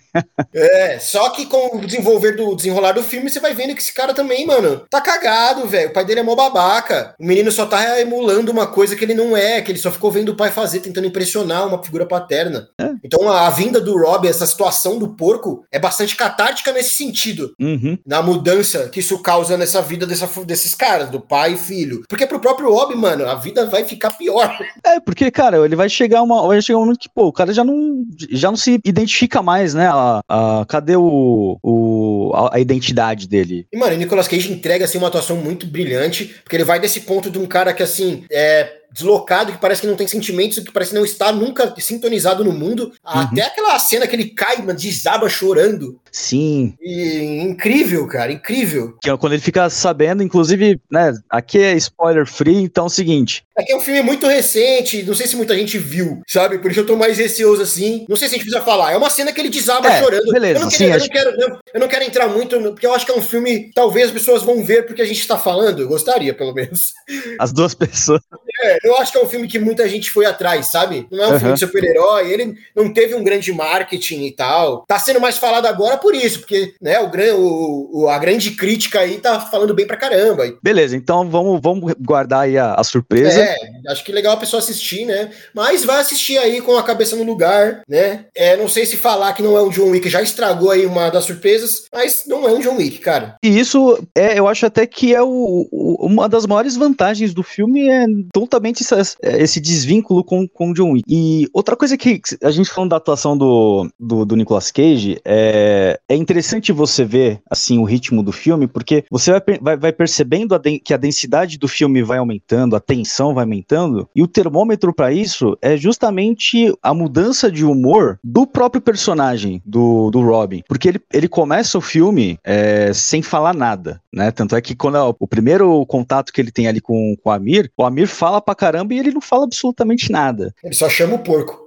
é, 0.53 0.99
só 0.99 1.29
que 1.29 1.45
com 1.45 1.77
o 1.77 1.85
desenvolver 1.85 2.35
do 2.35 2.55
desenrolar 2.55 2.93
do 2.93 3.03
filme, 3.03 3.29
você 3.29 3.39
vai 3.45 3.53
vendo 3.53 3.75
que 3.75 3.81
esse 3.81 3.93
cara 3.93 4.13
também, 4.13 4.45
mano, 4.45 4.81
tá 4.89 4.99
cagado, 4.99 5.67
velho. 5.67 5.89
O 5.89 5.93
pai 5.93 6.03
dele 6.03 6.21
é 6.21 6.23
mó 6.23 6.35
babaca. 6.35 7.13
O 7.19 7.25
menino 7.25 7.51
só 7.51 7.65
tá 7.65 8.01
emulando 8.01 8.51
uma 8.51 8.65
coisa 8.65 8.95
que 8.95 9.05
ele 9.05 9.13
não 9.13 9.37
é, 9.37 9.61
que 9.61 9.71
ele 9.71 9.77
só 9.77 9.91
ficou 9.91 10.11
vendo 10.11 10.29
o 10.29 10.35
pai 10.35 10.51
fazer, 10.51 10.79
tentando 10.79 11.05
impressionar 11.05 11.67
uma 11.67 11.83
figura 11.83 12.05
paterna. 12.07 12.67
É. 12.79 12.91
Então 13.03 13.29
a, 13.29 13.45
a, 13.45 13.49
vinda 13.51 13.79
do 13.79 13.95
Rob, 13.97 14.27
essa 14.27 14.47
situação 14.47 14.97
do 14.97 15.09
porco, 15.09 15.63
é 15.71 15.77
bastante 15.77 16.15
catártica 16.15 16.71
nesse 16.71 16.91
sentido. 16.91 17.53
Uhum. 17.59 17.97
Na 18.05 18.21
mudança 18.21 18.89
que 18.89 18.99
isso 18.99 19.19
causa 19.19 19.57
nessa 19.57 19.81
vida 19.81 20.07
dessa, 20.07 20.27
desses 20.43 20.73
caras, 20.73 21.09
do 21.09 21.19
pai 21.19 21.53
e 21.53 21.57
filho. 21.57 22.03
Porque 22.09 22.25
pro 22.25 22.39
próprio 22.39 22.71
Rob, 22.71 22.95
mano, 22.95 23.27
a 23.27 23.35
vida 23.35 23.65
vai 23.67 23.83
ficar 23.83 24.11
pior. 24.11 24.57
É, 24.83 24.99
porque, 24.99 25.29
cara, 25.29 25.63
ele 25.63 25.75
vai 25.75 25.89
chegar 25.89 26.23
uma. 26.23 26.47
Vai 26.47 26.61
chegar 26.61 26.79
um 26.79 26.81
momento 26.81 26.99
que, 26.99 27.09
pô, 27.09 27.27
o 27.27 27.33
cara 27.33 27.53
já 27.53 27.63
não, 27.63 28.03
já 28.31 28.49
não 28.49 28.57
se 28.57 28.79
identifica 28.83 29.41
mais, 29.41 29.73
né? 29.73 29.87
A, 29.87 30.21
a 30.27 30.65
cadê 30.67 30.95
o, 30.95 31.57
o, 31.61 32.31
a, 32.33 32.55
a 32.55 32.59
identidade 32.59 33.27
dele? 33.27 33.34
E, 33.71 33.77
mano, 33.77 33.95
o 33.95 33.97
Nicolas 33.97 34.27
Cage 34.27 34.51
entrega 34.51 34.85
assim, 34.85 34.97
uma 34.97 35.07
atuação 35.07 35.37
muito 35.37 35.65
brilhante, 35.65 36.35
porque 36.43 36.55
ele 36.55 36.63
vai 36.63 36.79
desse 36.79 37.01
ponto 37.01 37.29
de 37.29 37.37
um 37.37 37.45
cara 37.45 37.73
que, 37.73 37.83
assim, 37.83 38.25
é 38.31 38.84
deslocado, 38.95 39.51
que 39.51 39.57
parece 39.57 39.81
que 39.81 39.87
não 39.87 39.97
tem 39.97 40.07
sentimentos, 40.07 40.59
que 40.59 40.71
parece 40.71 40.95
não 40.95 41.03
estar 41.03 41.33
nunca 41.33 41.73
sintonizado 41.77 42.43
no 42.43 42.53
mundo. 42.53 42.85
Uhum. 42.85 42.93
Até 43.03 43.41
aquela 43.41 43.77
cena 43.77 44.07
que 44.07 44.15
ele 44.15 44.29
cai, 44.29 44.61
desaba 44.73 45.27
chorando. 45.27 45.99
Sim. 46.11 46.73
E, 46.81 47.41
incrível, 47.41 48.07
cara, 48.07 48.31
incrível. 48.31 48.97
Que 49.01 49.09
é 49.09 49.17
quando 49.17 49.33
ele 49.33 49.41
fica 49.41 49.69
sabendo, 49.69 50.23
inclusive, 50.23 50.79
né, 50.89 51.13
aqui 51.29 51.59
é 51.59 51.73
spoiler 51.73 52.25
free, 52.25 52.63
então 52.63 52.85
é 52.85 52.87
o 52.87 52.89
seguinte. 52.89 53.43
Aqui 53.57 53.73
é 53.73 53.75
um 53.75 53.81
filme 53.81 54.01
muito 54.01 54.25
recente, 54.25 55.03
não 55.03 55.13
sei 55.13 55.27
se 55.27 55.35
muita 55.35 55.55
gente 55.55 55.77
viu, 55.77 56.21
sabe? 56.27 56.59
Por 56.59 56.71
isso 56.71 56.79
eu 56.79 56.85
tô 56.85 56.95
mais 56.95 57.17
receoso 57.17 57.61
assim. 57.61 58.05
Não 58.07 58.15
sei 58.15 58.29
se 58.29 58.35
a 58.35 58.37
gente 58.37 58.45
precisa 58.45 58.65
falar. 58.65 58.93
É 58.93 58.97
uma 58.97 59.09
cena 59.09 59.33
que 59.33 59.41
ele 59.41 59.49
desaba 59.49 59.89
é, 59.89 60.01
chorando. 60.01 60.31
Beleza, 60.31 60.59
eu 60.59 60.63
não, 60.63 60.71
sim, 60.71 60.85
eu, 60.85 60.99
não 60.99 61.07
quero, 61.07 61.29
eu, 61.41 61.59
eu 61.73 61.79
não 61.81 61.87
quero 61.87 62.03
entrar 62.05 62.27
muito, 62.29 62.59
porque 62.71 62.85
eu 62.85 62.93
acho 62.93 63.05
que 63.05 63.11
é 63.11 63.15
um 63.15 63.21
filme, 63.21 63.71
talvez 63.73 64.07
as 64.07 64.13
pessoas 64.13 64.43
vão 64.43 64.63
ver 64.63 64.85
porque 64.85 65.01
a 65.01 65.05
gente 65.05 65.27
tá 65.27 65.37
falando. 65.37 65.81
Eu 65.81 65.87
gostaria, 65.87 66.33
pelo 66.33 66.53
menos. 66.53 66.93
As 67.39 67.51
duas 67.51 67.73
pessoas. 67.73 68.21
É, 68.63 68.84
eu 68.85 68.95
acho 68.97 69.11
que 69.11 69.17
é 69.17 69.23
um 69.23 69.27
filme 69.27 69.47
que 69.47 69.59
muita 69.59 69.87
gente 69.89 70.11
foi 70.11 70.25
atrás, 70.25 70.67
sabe? 70.67 71.07
Não 71.11 71.23
é 71.23 71.27
um 71.27 71.31
uhum. 71.31 71.39
filme 71.39 71.53
de 71.55 71.59
super-herói, 71.59 72.31
ele 72.31 72.55
não 72.75 72.93
teve 72.93 73.15
um 73.15 73.23
grande 73.23 73.51
marketing 73.51 74.23
e 74.25 74.31
tal. 74.31 74.85
Tá 74.87 74.99
sendo 74.99 75.19
mais 75.19 75.37
falado 75.37 75.65
agora 75.65 75.97
por 75.97 76.13
isso, 76.13 76.39
porque 76.39 76.73
né, 76.81 76.99
o, 76.99 77.09
o, 77.35 78.03
o 78.03 78.09
a 78.09 78.17
grande 78.17 78.51
crítica 78.51 78.99
aí 78.99 79.17
tá 79.17 79.39
falando 79.39 79.73
bem 79.73 79.87
pra 79.87 79.97
caramba. 79.97 80.43
Beleza, 80.61 80.95
então 80.95 81.29
vamos, 81.29 81.59
vamos 81.61 81.93
guardar 81.99 82.41
aí 82.41 82.57
a, 82.57 82.73
a 82.75 82.83
surpresa. 82.83 83.41
É, 83.41 83.55
acho 83.89 84.03
que 84.03 84.11
é 84.11 84.15
legal 84.15 84.33
a 84.33 84.37
pessoa 84.37 84.59
assistir, 84.59 85.05
né? 85.05 85.31
Mas 85.53 85.83
vai 85.83 85.99
assistir 85.99 86.37
aí 86.37 86.61
com 86.61 86.77
a 86.77 86.83
cabeça 86.83 87.15
no 87.15 87.23
lugar, 87.23 87.81
né? 87.87 88.25
É, 88.35 88.55
não 88.55 88.67
sei 88.67 88.85
se 88.85 88.97
falar 88.97 89.33
que 89.33 89.43
não 89.43 89.57
é 89.57 89.61
um 89.61 89.69
John 89.69 89.89
Wick 89.89 90.09
já 90.09 90.21
estragou 90.21 90.71
aí 90.71 90.85
uma 90.85 91.09
das 91.09 91.25
surpresas, 91.25 91.85
mas 91.93 92.23
não 92.27 92.47
é 92.47 92.51
um 92.51 92.59
John 92.59 92.77
Wick, 92.77 92.99
cara. 92.99 93.35
E 93.43 93.59
isso, 93.59 93.99
é, 94.15 94.37
eu 94.37 94.47
acho 94.47 94.65
até 94.65 94.85
que 94.85 95.13
é 95.13 95.21
o, 95.21 95.67
o 95.71 96.05
uma 96.05 96.29
das 96.29 96.45
maiores 96.45 96.75
vantagens 96.75 97.33
do 97.33 97.43
filme 97.43 97.89
é 97.89 98.05
totalmente 98.31 98.74
esse, 98.81 99.17
esse 99.21 99.59
desvínculo 99.59 100.23
com, 100.23 100.47
com 100.47 100.73
John 100.73 100.91
Wick. 100.91 101.05
E 101.07 101.47
outra 101.53 101.75
coisa 101.75 101.97
que 101.97 102.21
a 102.43 102.51
gente 102.51 102.69
falando 102.69 102.91
da 102.91 102.97
atuação 102.97 103.37
do, 103.37 103.89
do, 103.99 104.25
do 104.25 104.35
Nicolas 104.35 104.71
Cage, 104.71 105.19
é, 105.23 105.99
é 106.07 106.15
interessante 106.15 106.71
você 106.71 107.05
ver, 107.05 107.39
assim, 107.49 107.77
o 107.77 107.83
ritmo 107.83 108.23
do 108.23 108.31
filme, 108.31 108.67
porque 108.67 109.03
você 109.09 109.31
vai, 109.31 109.41
vai, 109.61 109.77
vai 109.77 109.91
percebendo 109.91 110.53
a 110.55 110.59
que 110.59 110.93
a 110.93 110.97
densidade 110.97 111.57
do 111.57 111.67
filme 111.67 112.01
vai 112.01 112.17
aumentando, 112.17 112.75
a 112.75 112.79
tensão 112.79 113.33
vai 113.33 113.43
aumentando, 113.43 114.09
e 114.15 114.21
o 114.21 114.27
termômetro 114.27 114.93
para 114.93 115.11
isso 115.11 115.57
é 115.61 115.77
justamente 115.77 116.73
a 116.81 116.93
mudança 116.93 117.51
de 117.51 117.63
humor 117.63 118.19
do 118.23 118.47
próprio 118.47 118.81
personagem, 118.81 119.61
do, 119.65 120.09
do 120.09 120.21
Robin. 120.21 120.63
Porque 120.67 120.89
ele, 120.89 121.01
ele 121.13 121.27
começa 121.27 121.77
o 121.77 121.81
filme 121.81 122.39
é, 122.43 122.91
sem 122.93 123.21
falar 123.21 123.53
nada, 123.53 124.01
né? 124.13 124.31
Tanto 124.31 124.55
é 124.55 124.61
que 124.61 124.75
quando 124.75 124.97
é 124.97 125.01
o 125.01 125.27
primeiro 125.27 125.85
contato 125.85 126.31
que 126.31 126.41
ele 126.41 126.51
tem 126.51 126.67
ali 126.67 126.81
com, 126.81 127.15
com 127.21 127.29
o 127.29 127.33
Amir, 127.33 127.71
o 127.77 127.83
Amir 127.83 128.07
fala 128.07 128.41
pra 128.41 128.55
caramba 128.65 128.93
e 128.93 128.99
ele 128.99 129.11
não 129.11 129.21
fala 129.21 129.43
absolutamente 129.43 130.11
nada. 130.11 130.53
Ele 130.63 130.73
só 130.73 130.89
chama 130.89 131.15
o 131.15 131.19
porco. 131.19 131.65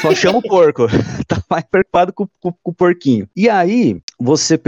Só 0.00 0.14
chama 0.14 0.38
o 0.38 0.42
porco. 0.42 0.86
tá 1.28 1.42
mais 1.48 1.64
preocupado 1.64 2.12
com, 2.12 2.26
com, 2.40 2.52
com, 2.52 2.70
o 2.70 2.74
porquinho. 2.74 3.28
E 3.36 3.48
aí, 3.48 4.00
você, 4.18 4.58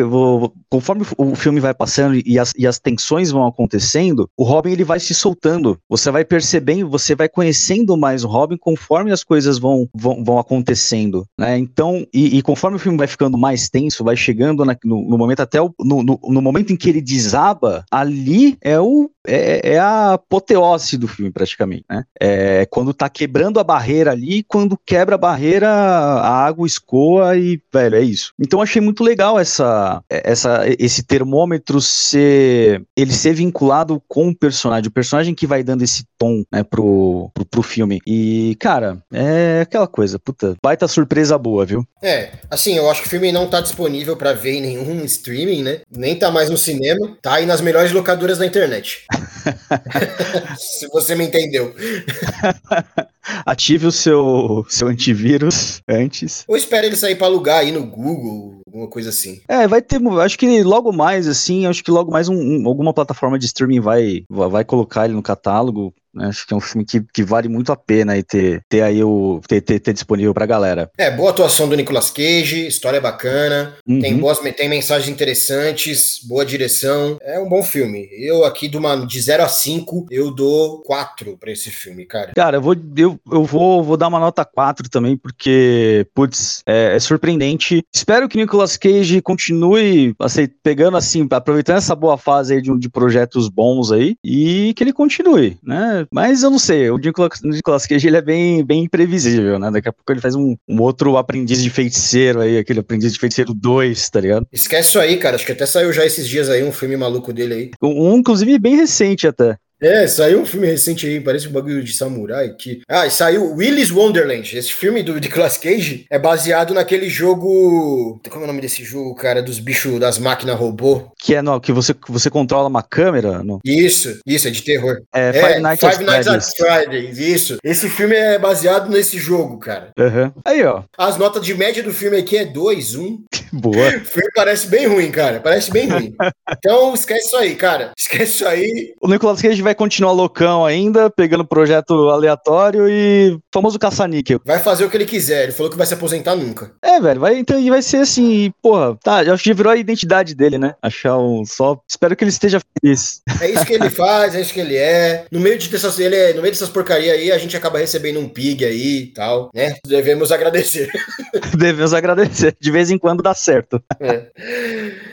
conforme 0.69 1.05
o 1.17 1.35
filme 1.35 1.61
vai 1.61 1.73
passando 1.73 2.21
e 2.25 2.39
as, 2.39 2.53
e 2.57 2.67
as 2.67 2.79
tensões 2.79 3.31
vão 3.31 3.47
acontecendo, 3.47 4.29
o 4.37 4.45
Robin 4.45 4.73
ele 4.73 4.85
vai 4.85 5.01
se 5.01 5.15
soltando. 5.15 5.79
Você 5.89 6.11
vai 6.11 6.25
percebendo, 6.25 6.91
você 6.91 7.15
vai 7.15 7.29
conhecendo 7.29 7.97
mais 7.97 8.25
o 8.25 8.29
Robin 8.29 8.57
conforme 8.57 9.13
as 9.13 9.25
coisas 9.25 9.59
vão, 9.59 9.89
vão, 9.95 10.23
vão 10.23 10.39
acontecendo, 10.39 11.25
né? 11.39 11.59
Então, 11.59 12.07
e, 12.13 12.39
e, 12.39 12.43
conforme 12.43 12.77
o 12.77 12.81
filme 12.81 12.99
vai 12.99 13.07
ficando 13.07 13.39
mais 13.39 13.69
tenso, 13.69 14.05
vai 14.05 14.17
chegando 14.17 14.65
na, 14.65 14.77
no, 14.85 15.09
no, 15.09 15.19
momento 15.19 15.41
até 15.41 15.61
o, 15.61 15.73
no, 15.81 16.03
no, 16.03 16.21
no, 16.23 16.43
momento 16.43 16.73
em 16.73 16.77
que 16.77 16.89
ele 16.89 17.01
desaba, 17.01 17.85
ali 17.91 18.57
é 18.61 18.79
o 18.79 19.11
é, 19.27 19.75
é 19.75 19.79
a 19.79 20.15
apoteose 20.15 20.97
do 20.97 21.09
filme 21.09 21.31
praticamente, 21.31 21.85
né? 21.89 22.05
É 22.21 22.67
quando 22.67 22.95
tá 22.95 23.09
quebrando 23.09 23.61
a 23.61 23.65
barreira 23.65 24.13
ali, 24.13 24.43
quando 24.43 24.79
quebra 24.85 25.15
a 25.15 25.19
barreira, 25.19 25.69
a 25.69 26.45
água 26.45 26.67
escoa 26.67 27.37
e, 27.37 27.61
velho, 27.73 27.97
é 27.97 28.03
isso. 28.03 28.33
Então 28.39 28.61
achei 28.61 28.81
muito 28.81 29.05
legal 29.05 29.39
essa, 29.39 30.03
essa 30.09 30.63
esse 30.79 31.03
termômetro 31.03 31.81
ser 31.81 32.83
ele 32.97 33.13
ser 33.13 33.35
vinculado 33.35 34.03
com 34.09 34.29
o 34.29 34.37
personagem, 34.37 34.89
o 34.89 34.93
personagem 34.93 35.35
que 35.35 35.47
vai 35.47 35.63
dando 35.63 35.83
esse 35.83 36.05
tom, 36.19 36.45
né, 36.53 36.63
pro, 36.63 37.31
pro, 37.35 37.45
pro 37.45 37.63
filme. 37.63 38.01
E, 38.07 38.57
cara, 38.61 39.03
é 39.13 39.61
aquela 39.63 39.87
coisa, 39.87 40.19
puta, 40.19 40.57
baita 40.63 40.89
surpresa 40.89 41.37
boa, 41.39 41.65
viu? 41.65 41.87
É, 42.03 42.31
assim, 42.51 42.77
eu 42.77 42.91
acho 42.91 43.03
que 43.03 43.07
o 43.07 43.11
filme 43.11 43.33
não 43.33 43.49
tá 43.49 43.61
disponível 43.61 44.17
para 44.17 44.33
ver 44.33 44.55
em 44.55 44.63
nenhum 44.63 45.05
streaming, 45.05 45.63
né? 45.63 45.81
Nem 45.91 46.17
tá 46.17 46.31
mais 46.31 46.51
no 46.51 46.59
cinema, 46.59 47.17
tá 47.21 47.35
aí 47.35 47.47
nas 47.47 47.61
melhores 47.61 47.93
locadoras 47.93 48.39
da 48.39 48.47
internet. 48.47 49.05
Se 50.57 50.89
você 50.89 51.15
me 51.15 51.25
entendeu. 51.25 51.75
Ative 53.47 53.87
o 53.87 53.93
seu, 53.93 54.67
seu 54.69 54.89
antivírus 54.89 55.81
antes. 55.89 56.45
Ou 56.49 56.57
espere 56.57 56.89
ele 56.89 56.97
sair 56.97 57.15
para 57.15 57.27
alugar 57.27 57.61
aí 57.61 57.71
no 57.71 57.87
Google, 57.87 58.61
alguma 58.67 58.89
coisa 58.89 59.11
assim. 59.11 59.41
É, 59.49 59.67
vai 59.69 59.81
ter. 59.81 60.01
Acho 60.21 60.39
que 60.39 60.63
logo 60.63 60.93
mais, 60.93 61.29
assim, 61.29 61.67
acho 61.67 61.85
que 61.85 61.91
logo 61.91 62.11
mais 62.11 62.29
um, 62.29 62.35
um, 62.35 62.67
alguma 62.67 62.93
plataforma 62.93 63.39
de 63.39 63.47
streaming 63.47 63.81
vai, 63.81 64.25
vai 64.29 64.65
colocar 64.65 65.05
ele 65.05 65.15
no 65.15 65.23
catálogo. 65.23 65.95
Né? 66.15 66.27
Acho 66.27 66.47
que 66.47 66.53
é 66.53 66.57
um 66.57 66.61
filme 66.61 66.85
que, 66.85 67.01
que 67.13 67.23
vale 67.23 67.49
muito 67.49 67.73
a 67.73 67.77
pena 67.77 68.13
aí 68.13 68.23
ter, 68.23 68.63
ter 68.69 68.83
aí 68.83 69.03
o 69.03 69.41
ter, 69.47 69.61
ter, 69.61 69.81
ter 69.81 69.93
disponível 69.93 70.35
pra 70.35 70.47
galera. 70.47 70.91
É, 70.99 71.11
boa 71.11 71.31
atuação 71.31 71.69
do 71.69 71.77
Nicolas 71.77 72.11
Cage, 72.11 72.67
história 72.67 73.01
bacana, 73.01 73.75
uhum. 73.87 74.01
tem 74.01 74.17
boas 74.17 74.39
tem 74.39 74.69
mensagens 74.69 75.09
interessantes, 75.09 76.21
boa 76.25 76.45
direção. 76.45 77.19
É 77.23 77.39
um 77.39 77.49
bom 77.49 77.63
filme. 77.63 78.09
Eu 78.13 78.45
aqui 78.45 78.69
de 78.69 78.77
uma 78.77 78.97
de 79.07 79.21
0 79.21 79.43
a 79.43 79.49
5, 79.49 80.07
eu 80.11 80.31
dou 80.31 80.83
4 80.83 81.37
para 81.39 81.53
esse 81.53 81.71
filme, 81.71 82.05
cara. 82.05 82.33
Cara, 82.35 82.57
eu 82.59 82.63
vou 82.63 82.77
eu, 82.97 83.19
eu 83.31 83.45
vou, 83.45 83.83
vou 83.83 83.97
dar 83.97 84.09
uma 84.09 84.19
nota 84.19 84.45
4 84.45 84.89
também 84.89 85.17
porque 85.17 86.07
putz, 86.15 86.63
é, 86.67 86.97
é 86.97 87.01
surpreendente. 87.01 87.83
Espero 87.93 88.29
que 88.29 88.37
o 88.37 88.41
Nicolas 88.41 88.77
Cage 88.77 89.23
continue 89.23 90.15
assim, 90.19 90.49
pegando 90.63 90.97
assim, 90.97 91.27
aproveitando 91.31 91.79
essa 91.79 91.95
boa 91.95 92.19
fase 92.19 92.55
aí 92.55 92.63
de, 92.63 92.77
de 92.79 92.89
projetos 92.89 93.49
bons 93.49 93.93
aí 93.93 94.17
e 94.25 94.73
que 94.75 94.85
ele 94.85 94.93
continue, 94.93 95.57
né? 95.63 96.02
Mas 96.13 96.43
eu 96.43 96.51
não 96.51 96.59
sei, 96.59 96.91
o 96.91 96.99
Nicolas 96.99 97.87
Cage 97.87 98.07
ele 98.07 98.17
é 98.17 98.23
bem, 98.23 98.65
bem 98.65 98.85
imprevisível, 98.85 99.59
né? 99.59 99.71
Daqui 99.71 99.89
a 99.89 99.93
pouco 99.93 100.13
ele 100.13 100.21
faz 100.21 100.35
um, 100.35 100.57
um 100.69 100.81
outro 100.81 101.17
aprendiz 101.17 101.63
de 101.63 101.71
feiticeiro 101.71 102.41
aí, 102.41 102.59
aquele 102.59 102.81
aprendiz 102.81 103.13
de 103.13 103.19
feiticeiro 103.19 103.55
2, 103.55 104.11
tá 104.11 104.21
ligado? 104.21 104.47
Esquece 104.53 104.89
isso 104.89 104.99
aí, 104.99 105.17
cara. 105.17 105.37
Acho 105.37 105.47
que 105.47 105.53
até 105.53 105.67
saiu 105.67 105.93
já 105.93 106.05
esses 106.05 106.29
dias 106.29 106.49
aí 106.49 106.63
um 106.65 106.73
filme 106.73 106.97
maluco 106.97 107.33
dele 107.33 107.55
aí. 107.55 107.71
Um, 107.83 108.17
inclusive, 108.17 108.59
bem 108.59 108.77
recente 108.77 109.27
até. 109.27 109.57
É, 109.83 110.07
saiu 110.07 110.41
um 110.41 110.47
filme 110.47 110.69
recente 110.69 111.07
aí, 111.09 111.21
parece 111.21 111.49
um 111.49 111.53
bagulho 111.53 111.83
de 111.83 111.93
samurai. 111.93 112.55
Que... 112.55 112.83
Ah, 112.89 113.11
saiu 113.11 113.53
Willy's 113.57 113.91
Wonderland. 113.91 114.57
Esse 114.57 114.73
filme 114.73 115.03
do 115.03 115.19
Nicolas 115.19 115.59
Cage 115.59 116.07
é 116.09 116.19
baseado 116.19 116.73
naquele 116.73 117.11
jogo. 117.11 118.21
Como 118.31 118.43
é 118.43 118.45
o 118.45 118.47
nome 118.47 118.61
desse 118.61 118.85
jogo, 118.85 119.13
cara? 119.17 119.43
Dos 119.43 119.59
bichos 119.59 119.99
das 119.99 120.19
máquinas 120.19 120.57
robô. 120.57 121.11
Que 121.19 121.35
é 121.35 121.43
no, 121.43 121.61
que 121.61 121.73
você, 121.73 121.93
você 122.09 122.31
controla 122.31 122.69
uma 122.69 122.83
câmera? 122.83 123.43
No... 123.43 123.59
Isso, 123.65 124.21
isso, 124.25 124.47
é 124.47 124.53
de 124.53 124.63
terror. 124.63 125.03
É, 125.13 125.33
Five, 125.33 125.53
é, 125.55 125.61
Nights, 125.61 125.91
Five 125.91 126.05
Nights 126.05 126.29
at 126.29 126.45
Fridays. 126.57 127.19
Isso. 127.19 127.57
Esse 127.65 127.89
filme 127.89 128.15
é 128.15 128.39
baseado 128.39 128.89
nesse 128.89 129.19
jogo, 129.19 129.59
cara. 129.59 129.91
Uhum. 129.99 130.33
Aí, 130.45 130.63
ó. 130.65 130.85
As 130.97 131.19
notas 131.19 131.45
de 131.45 131.55
média 131.55 131.83
do 131.83 131.93
filme 131.93 132.19
aqui 132.19 132.37
é 132.37 132.45
2, 132.45 132.95
1. 132.95 133.03
Um. 133.03 133.25
Boa. 133.53 133.89
O 133.89 134.05
filme 134.05 134.31
parece 134.35 134.69
bem 134.69 134.87
ruim, 134.87 135.11
cara. 135.11 135.41
Parece 135.41 135.71
bem 135.71 135.89
ruim. 135.89 136.15
então, 136.57 136.95
esquece 136.95 137.27
isso 137.27 137.37
aí, 137.37 137.55
cara. 137.57 137.93
Esquece 137.99 138.33
isso 138.33 138.47
aí. 138.47 138.95
O 139.01 139.09
Nicolas 139.09 139.43
Cage 139.43 139.61
vai 139.61 139.72
vai 139.73 139.75
continuar 139.75 140.13
loucão 140.13 140.65
ainda, 140.65 141.11
pegando 141.11 141.45
projeto 141.45 142.11
aleatório 142.11 142.89
e 142.89 143.39
famoso 143.53 143.79
caça-níquel. 143.79 144.41
Vai 144.45 144.59
fazer 144.59 144.85
o 144.85 144.91
que 144.91 144.97
ele 144.97 145.07
quiser, 145.07 145.45
ele 145.45 145.53
falou 145.53 145.71
que 145.71 145.79
vai 145.79 145.87
se 145.87 145.95
aposentar 145.95 146.37
nunca. 146.37 146.73
É, 146.83 147.01
velho, 147.01 147.21
vai, 147.21 147.39
então, 147.39 147.59
e 147.59 147.71
vai 147.71 147.81
ser 147.81 147.99
assim, 147.99 148.53
porra, 148.63 148.97
tá, 149.03 149.21
acho 149.21 149.43
que 149.43 149.49
já 149.49 149.55
virou 149.55 149.73
a 149.73 149.77
identidade 149.77 150.35
dele, 150.35 150.59
né? 150.59 150.75
Achar 150.83 151.17
um 151.19 151.45
só. 151.45 151.81
Espero 151.89 152.15
que 152.15 152.23
ele 152.23 152.31
esteja 152.31 152.61
feliz. 152.61 153.23
É 153.41 153.51
isso 153.51 153.65
que 153.65 153.73
ele 153.73 153.89
faz, 153.91 154.35
é 154.35 154.41
isso 154.41 154.53
que 154.53 154.61
ele 154.61 154.77
é. 154.77 155.25
No 155.33 155.41
meio 155.41 155.59
de 155.59 155.69
dessas, 155.69 155.99
ele 155.99 156.17
é, 156.17 156.35
no 156.35 156.43
meio 156.43 156.53
dessas 156.53 156.69
porcaria 156.69 157.13
aí, 157.13 157.33
a 157.33 157.39
gente 157.39 157.57
acaba 157.57 157.79
recebendo 157.79 158.21
um 158.21 158.29
pig 158.29 158.65
aí 158.65 158.99
e 158.99 159.07
tal, 159.07 159.51
né? 159.55 159.77
Devemos 159.87 160.31
agradecer. 160.31 160.91
Devemos 161.57 161.95
agradecer. 161.95 162.55
De 162.61 162.71
vez 162.71 162.91
em 162.91 162.99
quando 162.99 163.23
dá 163.23 163.35
certo. 163.35 163.83
É. 163.99 164.27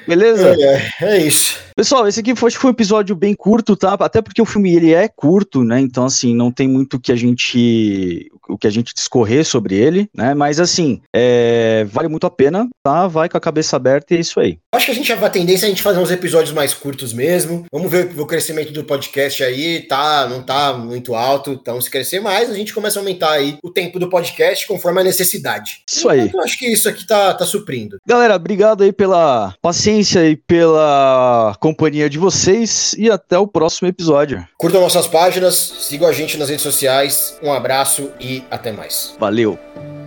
Beleza? 0.05 0.55
É, 0.59 0.91
é, 1.01 1.17
isso. 1.17 1.57
Pessoal, 1.79 2.05
esse 2.09 2.19
aqui 2.19 2.35
foi, 2.35 2.51
foi 2.51 2.71
um 2.71 2.73
episódio 2.73 3.15
bem 3.15 3.33
curto, 3.33 3.73
tá? 3.73 3.93
Até 3.93 4.21
porque 4.21 4.41
o 4.41 4.45
filme 4.45 4.75
ele 4.75 4.93
é 4.93 5.07
curto, 5.07 5.63
né? 5.63 5.79
Então, 5.79 6.03
assim, 6.03 6.35
não 6.35 6.51
tem 6.51 6.67
muito 6.67 6.99
que 6.99 7.09
a 7.09 7.15
gente 7.15 8.29
o 8.49 8.57
que 8.57 8.67
a 8.67 8.69
gente 8.69 8.93
discorrer 8.93 9.45
sobre 9.45 9.75
ele, 9.75 10.09
né? 10.13 10.33
Mas 10.33 10.59
assim, 10.59 11.01
é, 11.15 11.85
vale 11.89 12.07
muito 12.07 12.25
a 12.25 12.31
pena, 12.31 12.67
tá? 12.83 13.07
Vai 13.07 13.29
com 13.29 13.37
a 13.37 13.41
cabeça 13.41 13.75
aberta 13.75 14.13
e 14.13 14.17
é 14.17 14.19
isso 14.19 14.39
aí. 14.39 14.57
Acho 14.73 14.87
que 14.87 14.91
a 14.91 14.95
gente 14.95 15.13
vai 15.13 15.29
tendência 15.29 15.67
a 15.67 15.69
gente 15.69 15.83
fazer 15.83 15.99
uns 15.99 16.11
episódios 16.11 16.51
mais 16.51 16.73
curtos 16.73 17.13
mesmo. 17.13 17.65
Vamos 17.71 17.91
ver 17.91 18.09
o 18.19 18.25
crescimento 18.25 18.73
do 18.73 18.83
podcast 18.83 19.43
aí, 19.43 19.81
tá? 19.81 20.27
Não 20.27 20.41
tá 20.41 20.73
muito 20.73 21.13
alto. 21.13 21.51
Então, 21.51 21.79
se 21.79 21.89
crescer 21.89 22.19
mais, 22.19 22.49
a 22.49 22.53
gente 22.55 22.73
começa 22.73 22.99
a 22.99 23.01
aumentar 23.01 23.31
aí 23.33 23.57
o 23.63 23.69
tempo 23.69 23.99
do 23.99 24.09
podcast 24.09 24.67
conforme 24.67 25.01
a 25.01 25.03
necessidade. 25.03 25.83
Isso 25.87 26.09
aí. 26.09 26.21
Então, 26.21 26.41
acho 26.41 26.57
que 26.57 26.65
isso 26.65 26.89
aqui 26.89 27.05
tá, 27.05 27.33
tá 27.33 27.45
suprindo. 27.45 27.97
Galera, 28.07 28.35
obrigado 28.35 28.83
aí 28.83 28.91
pela 28.91 29.53
paciência 29.61 30.27
e 30.27 30.35
pela 30.35 31.55
companhia 31.69 32.09
de 32.09 32.17
vocês 32.17 32.95
e 32.97 33.11
até 33.11 33.37
o 33.37 33.45
próximo 33.45 33.87
episódio. 33.87 34.45
Curtam 34.57 34.81
nossas 34.81 35.07
páginas, 35.07 35.55
sigam 35.55 36.07
a 36.07 36.13
gente 36.13 36.37
nas 36.37 36.49
redes 36.49 36.63
sociais. 36.63 37.37
Um 37.43 37.53
abraço 37.53 38.11
e 38.19 38.43
até 38.49 38.71
mais. 38.71 39.15
Valeu! 39.19 39.98